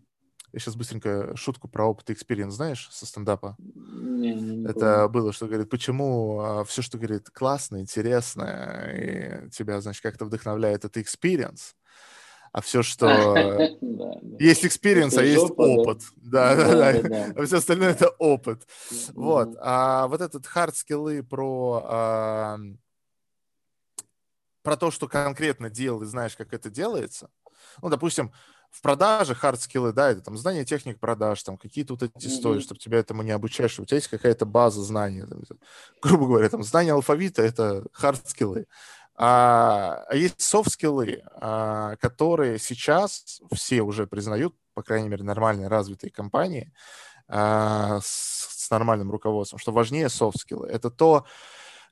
[0.56, 3.58] Я сейчас быстренько шутку про опыт и experience, знаешь, со стендапа?
[3.60, 5.10] Не, не, не это помню.
[5.10, 10.86] было, что говорит, почему а, все, что говорит классно, интересно, и тебя, значит, как-то вдохновляет,
[10.86, 11.74] это experience,
[12.54, 13.36] а все, что...
[14.40, 16.04] Есть experience, а есть опыт.
[16.16, 17.34] Да, да, да.
[17.36, 18.66] А все остальное— это опыт.
[19.14, 19.58] Вот.
[19.60, 22.58] А вот этот hard скиллы про
[24.62, 27.30] про то, что конкретно делал, и знаешь, как это делается.
[27.82, 28.32] Ну, допустим,
[28.76, 32.64] в продаже хардскиллы, да, это там знание техник продаж, там какие-то вот эти истории, mm-hmm.
[32.64, 35.40] чтобы тебя этому не обучаешь, у тебя есть какая-то база знаний, там,
[36.02, 38.68] грубо говоря, там знание алфавита— это хардскиллы.
[39.18, 46.12] А, а есть софт-скиллы, а, которые сейчас все уже признают, по крайней мере, нормальные развитые
[46.12, 46.74] компании
[47.30, 50.68] а, с, с нормальным руководством, что важнее софт-скиллы.
[50.68, 51.26] Это то,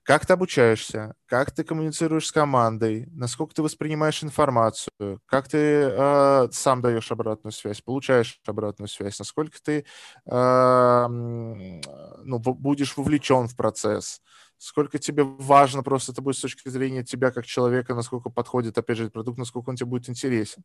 [0.04, 4.90] как ты обучаешься, как ты коммуницируешь с командой, насколько ты воспринимаешь информацию,
[5.26, 9.86] как ты э, сам даешь обратную связь, получаешь обратную связь, насколько ты
[10.26, 14.22] э, ну, будешь вовлечен в процесс,
[14.64, 18.98] сколько тебе важно просто это будет с точки зрения тебя как человека, насколько подходит, опять
[18.98, 20.64] же, продукт, насколько он тебе будет интересен.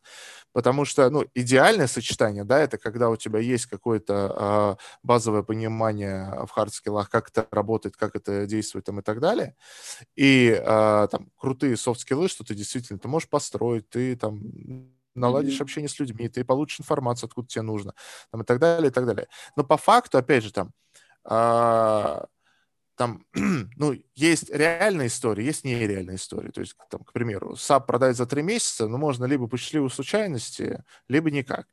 [0.53, 6.47] Потому что, ну, идеальное сочетание, да, это когда у тебя есть какое-то э, базовое понимание
[6.47, 9.57] в хардскиллах, как это работает, как это действует там и так далее,
[10.15, 14.41] и э, там крутые софт-скиллы, что ты действительно, ты можешь построить, ты там
[15.17, 15.63] наладишь mm-hmm.
[15.63, 17.95] общение с людьми, ты получишь информацию, откуда тебе нужно,
[18.31, 19.27] там, и так далее, и так далее.
[19.57, 20.73] Но по факту, опять же, там,
[21.29, 22.21] э,
[22.99, 23.25] там,
[23.77, 26.51] ну, есть реальная история, есть нереальная история.
[26.51, 29.89] То есть, там, к примеру, SAP продать за три месяца, ну, можно либо по счастливой
[29.89, 31.67] случайности, либо никак.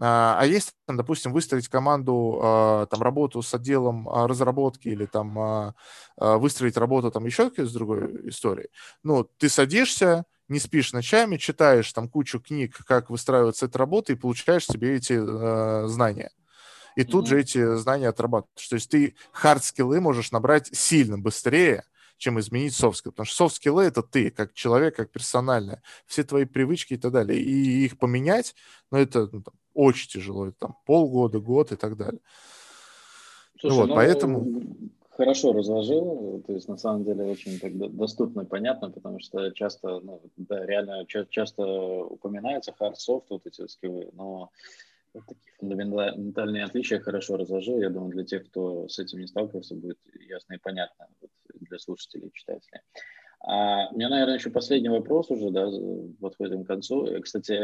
[0.00, 5.04] А, а есть, там, допустим, выстроить команду, а, там, работу с отделом а, разработки или
[5.04, 5.74] там
[6.16, 8.68] выстроить работу там еще с другой историей.
[9.02, 14.16] Ну, ты садишься, не спишь ночами, читаешь там кучу книг, как выстраивается эта работа, и
[14.16, 16.30] получаешь себе эти э, знания
[16.96, 17.28] и тут mm-hmm.
[17.28, 18.68] же эти знания отрабатываешь.
[18.68, 21.84] То есть ты хард-скиллы можешь набрать сильно быстрее,
[22.16, 23.12] чем изменить софт-скиллы.
[23.12, 25.82] Потому что софт-скиллы— это ты, как человек, как персональное.
[26.06, 27.40] Все твои привычки и так далее.
[27.40, 28.54] И их поменять,
[28.90, 30.46] ну, это ну, там, очень тяжело.
[30.46, 32.20] Это там полгода, год и так далее.
[33.58, 34.64] Слушай, вот, ну, поэтому...
[35.16, 40.00] Хорошо разложил, то есть на самом деле очень так доступно и понятно, потому что часто,
[40.00, 44.50] ну, да, реально часто упоминается hard soft, вот эти скиллы, но
[45.14, 47.78] вот такие фундаментальные отличия хорошо разложил.
[47.80, 49.98] Я думаю, для тех, кто с этим не сталкивался, будет
[50.28, 52.80] ясно и понятно вот, для слушателей и читателей.
[53.42, 55.66] А у меня, наверное, еще последний вопрос уже, да,
[56.20, 57.08] подходим к концу.
[57.22, 57.58] Кстати,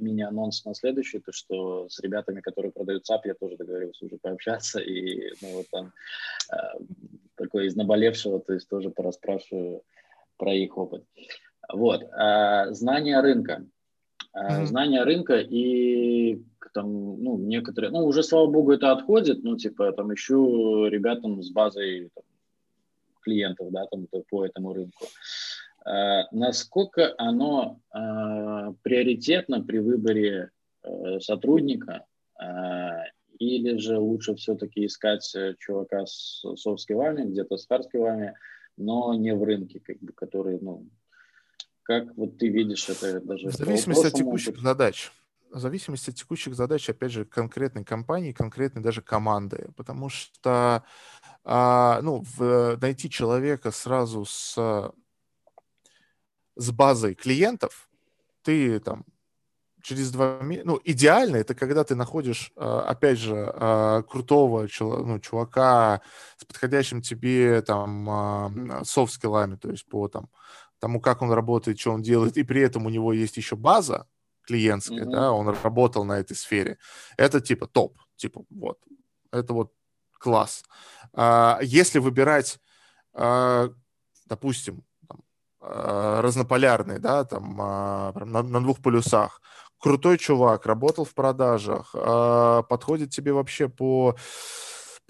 [0.00, 4.78] мини-анонс на следующий, то, что с ребятами, которые продают SAP, я тоже договорился уже пообщаться,
[4.78, 5.92] и, ну, вот там
[6.52, 6.56] э,
[7.34, 9.82] такой из наболевшего, то есть тоже порасспрашиваю
[10.36, 11.04] про их опыт.
[11.72, 13.66] Вот, а, знание рынка
[14.36, 14.66] mm-hmm.
[14.66, 20.12] знания рынка и там, ну, некоторые, ну, уже, слава богу, это отходит, ну, типа, там,
[20.14, 22.24] ищу ребятам с базой там,
[23.20, 25.06] клиентов, да, там, по этому рынку.
[25.84, 30.50] А, насколько оно а, приоритетно при выборе
[30.82, 32.04] а, сотрудника,
[33.38, 38.34] или же лучше все-таки искать э, чувака с софт-скиллами, где-то с хард-скиллами,
[38.76, 40.86] но не в рынке, как бы, который, ну,
[41.82, 43.48] как вот ты видишь это даже?
[43.48, 44.62] В зависимости от текущих опыт?
[44.62, 45.12] задач.
[45.50, 49.68] В зависимости от текущих задач, опять же, конкретной компании, конкретной даже команды.
[49.76, 50.84] Потому что
[51.44, 54.92] а, ну, в, найти человека сразу с,
[56.56, 57.88] с базой клиентов,
[58.42, 59.04] ты там
[59.82, 65.18] через два месяца, ну, идеально это когда ты находишь, а, опять же, а, крутого ну,
[65.18, 66.00] чувака
[66.36, 70.30] с подходящим тебе там софт-скиллами, то есть по там
[70.82, 74.08] тому, как он работает, что он делает, и при этом у него есть еще база
[74.42, 75.12] клиентская, mm-hmm.
[75.12, 76.76] да, он работал на этой сфере.
[77.16, 78.80] Это типа топ, типа вот,
[79.30, 79.72] это вот
[80.18, 80.64] класс.
[81.12, 82.58] А, если выбирать,
[83.14, 83.68] а,
[84.26, 85.20] допустим, там,
[85.60, 89.40] а, разнополярный, да, там а, на, на двух полюсах,
[89.78, 94.16] крутой чувак, работал в продажах, а, подходит тебе вообще по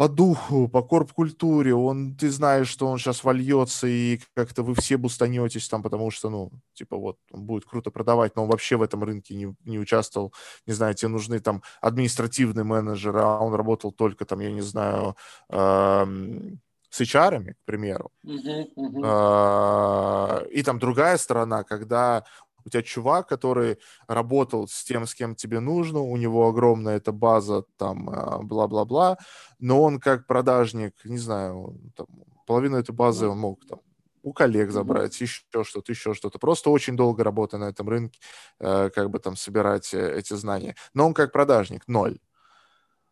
[0.03, 4.97] по духу, по корп-культуре, он, ты знаешь, что он сейчас вольется, и как-то вы все
[4.97, 8.83] бустанетесь там, потому что, ну, типа вот, он будет круто продавать, но он вообще в
[8.83, 10.35] этом рынке не, не участвовал,
[10.67, 15.17] не знаю, тебе нужны там административные менеджеры, а он работал только там, я не знаю,
[15.51, 18.11] эм, с HR, к примеру.
[18.27, 20.49] Uh-huh, uh-huh.
[20.51, 22.25] И там другая сторона, когда
[22.65, 27.13] У тебя чувак, который работал с тем, с кем тебе нужно, у него огромная эта
[27.13, 29.19] база, там, а, бла-бла-бла,
[29.59, 32.07] но он как продажник, не знаю, там,
[32.47, 33.81] половину этой базы он мог там
[34.23, 36.39] у коллег забрать, еще что-то, еще что-то.
[36.39, 38.21] Просто очень долго работая на этом рынке,
[38.61, 40.77] э, как бы там собирать э, эти знания.
[40.95, 42.19] Но он как продажник, ноль.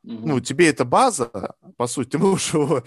[0.03, 0.21] Mm-hmm.
[0.25, 2.83] Ну, тебе эта база, по сути, ты можешь его,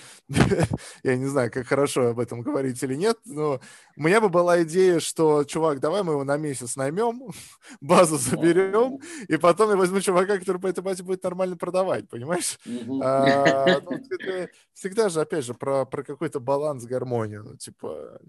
[1.03, 3.61] я не знаю, как хорошо об этом говорить или нет, но
[3.95, 7.31] у меня бы была идея, что, чувак, давай мы его на месяц наймем,
[7.81, 12.57] базу заберем, и потом я возьму чувака, который по этой базе будет нормально продавать, понимаешь?
[13.03, 18.19] А, ну, это всегда же, опять же, про, про какой-то баланс, гармонию, ну, типа,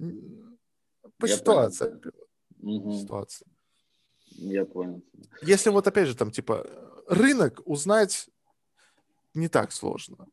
[1.18, 1.94] по я ситуации.
[2.62, 3.00] Mm-hmm.
[3.00, 3.48] Ситуация.
[4.36, 5.02] Я понял.
[5.40, 6.66] Если вот, опять же, там, типа,
[7.08, 8.28] рынок узнать
[9.34, 10.28] не так сложно.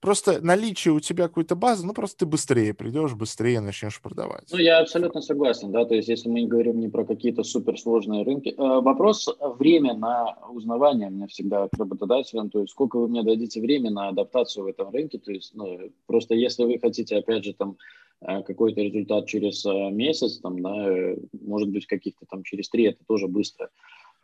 [0.00, 4.44] Просто наличие у тебя какой-то базы, ну просто ты быстрее придешь, быстрее начнешь продавать.
[4.52, 8.50] Ну, я абсолютно согласен, да, то есть если мы говорим не про какие-то суперсложные рынки.
[8.50, 9.28] Э, вопрос
[9.58, 14.08] время на узнавание мне всегда к работодателям, то есть сколько вы мне дадите время на
[14.08, 17.78] адаптацию в этом рынке, то есть ну, просто если вы хотите, опять же, там
[18.20, 23.02] э, какой-то результат через э, месяц, там, да, может быть, каких-то там через три, это
[23.06, 23.70] тоже быстро.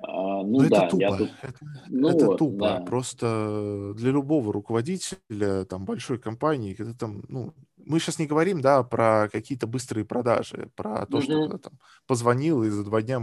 [0.02, 1.02] А, ну, ну да, это тупо.
[1.02, 1.30] Я тут...
[1.42, 2.58] Это, ну, это вот, тупо.
[2.58, 2.80] Да.
[2.80, 8.82] Просто для любого руководителя там большой компании, когда там, ну, мы сейчас не говорим, да,
[8.82, 11.22] про какие-то быстрые продажи, про то, mm-hmm.
[11.22, 11.72] что когда, там
[12.06, 13.20] позвонил и за два дня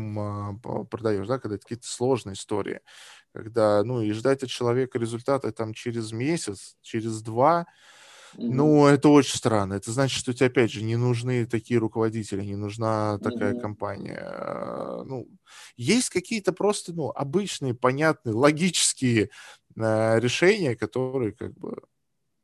[0.89, 2.81] продаешь, да, когда это какие-то сложные истории,
[3.33, 7.67] когда, ну, и ждать от человека результата там через месяц, через два,
[8.37, 9.73] ну, это очень странно.
[9.73, 13.61] Это значит, что тебе, опять же, не нужны такие руководители, не нужна такая mm-hmm.
[13.61, 15.03] компания.
[15.05, 15.27] Ну,
[15.77, 19.29] есть какие-то просто, ну, обычные, понятные, логические
[19.75, 21.81] э, решения, которые, как бы,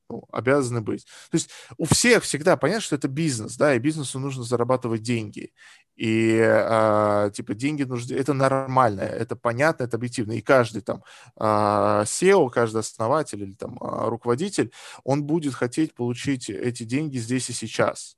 [0.09, 1.05] ну, обязаны быть.
[1.31, 5.51] То есть у всех всегда понятно, что это бизнес, да, и бизнесу нужно зарабатывать деньги.
[5.95, 10.33] И а, типа деньги нужны, это нормально, это понятно, это объективно.
[10.33, 11.03] И каждый там
[11.37, 14.71] а, SEO, каждый основатель или там а, руководитель,
[15.03, 18.17] он будет хотеть получить эти деньги здесь и сейчас.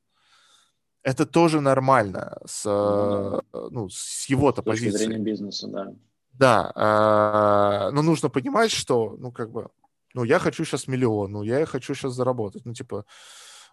[1.04, 4.90] Это тоже нормально с, ну, ну с его-то позиции.
[4.90, 5.94] С точки зрения бизнеса, да.
[6.34, 9.70] Да, а, но нужно понимать, что, ну, как бы,
[10.18, 12.66] ну, я хочу сейчас миллион, ну, я хочу сейчас заработать.
[12.66, 13.06] Ну, типа,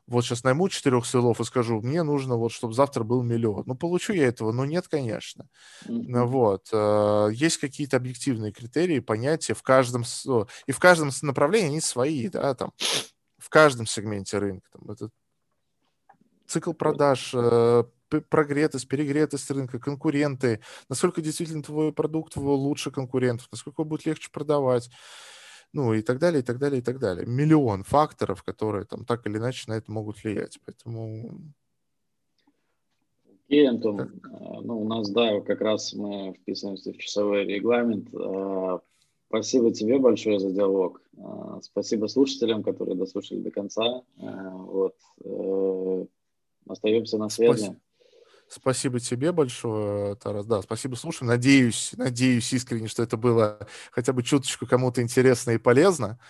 [0.07, 3.63] вот сейчас найму четырех силов и скажу, мне нужно вот, чтобы завтра был миллион.
[3.65, 4.53] Ну, получу я этого?
[4.53, 5.49] Ну, нет, конечно.
[5.87, 6.25] Mm-hmm.
[6.27, 6.69] Вот.
[6.71, 10.05] Э, есть какие-то объективные критерии, понятия в каждом,
[10.67, 12.73] и в каждом направлении они свои, да, там,
[13.39, 14.69] в каждом сегменте рынка.
[14.71, 15.09] Там, это
[16.47, 17.85] цикл продаж, э,
[18.29, 24.91] прогретость, перегретость рынка, конкуренты, насколько действительно твой продукт лучше конкурентов, насколько будет легче продавать
[25.75, 27.27] ну и так далее, и так далее, и так далее.
[27.27, 30.59] Миллион факторов, которые там так или иначе на это могут влиять.
[30.65, 31.53] Поэтому...
[33.47, 38.09] Окей, Антон, а, ну у нас, да, как раз мы вписываемся в часовой регламент.
[38.15, 38.81] А,
[39.29, 41.03] спасибо тебе большое за диалог.
[41.19, 44.03] А, спасибо слушателям, которые дослушали до конца.
[44.17, 44.95] Вот.
[45.25, 46.07] Э,
[46.69, 47.65] остаемся на связи.
[47.65, 47.81] Спасибо.
[48.55, 50.47] Спасибо тебе большое, Тарас.
[50.47, 51.25] Да, спасибо, слушай.
[51.25, 53.59] Надеюсь, надеюсь искренне, что это было
[53.91, 56.21] хотя бы чуточку кому-то интересно и полезно.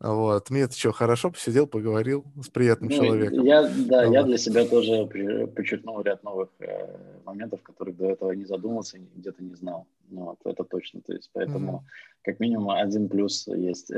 [0.00, 0.50] Вот.
[0.50, 3.44] Мне это что, хорошо посидел, поговорил с приятным ну, человеком.
[3.44, 4.12] Я, да, вот.
[4.12, 5.06] я для себя тоже
[5.54, 9.86] подчеркнул ряд новых э, моментов, которых до этого не задумался, где-то не знал.
[10.08, 11.00] Ну, вот, это точно.
[11.00, 11.90] То есть, поэтому mm
[12.24, 13.90] как минимум один плюс есть.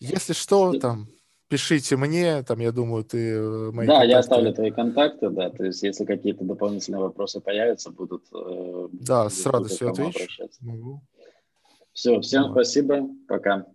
[0.00, 1.06] Если что, там
[1.52, 4.10] пишите мне, там, я думаю, ты э, мои Да, контакты...
[4.10, 8.24] я оставлю твои контакты, да, то есть если какие-то дополнительные вопросы появятся, будут...
[8.34, 10.48] Э, да, с радостью отвечу.
[11.92, 12.52] Все, всем вот.
[12.52, 13.66] спасибо, пока.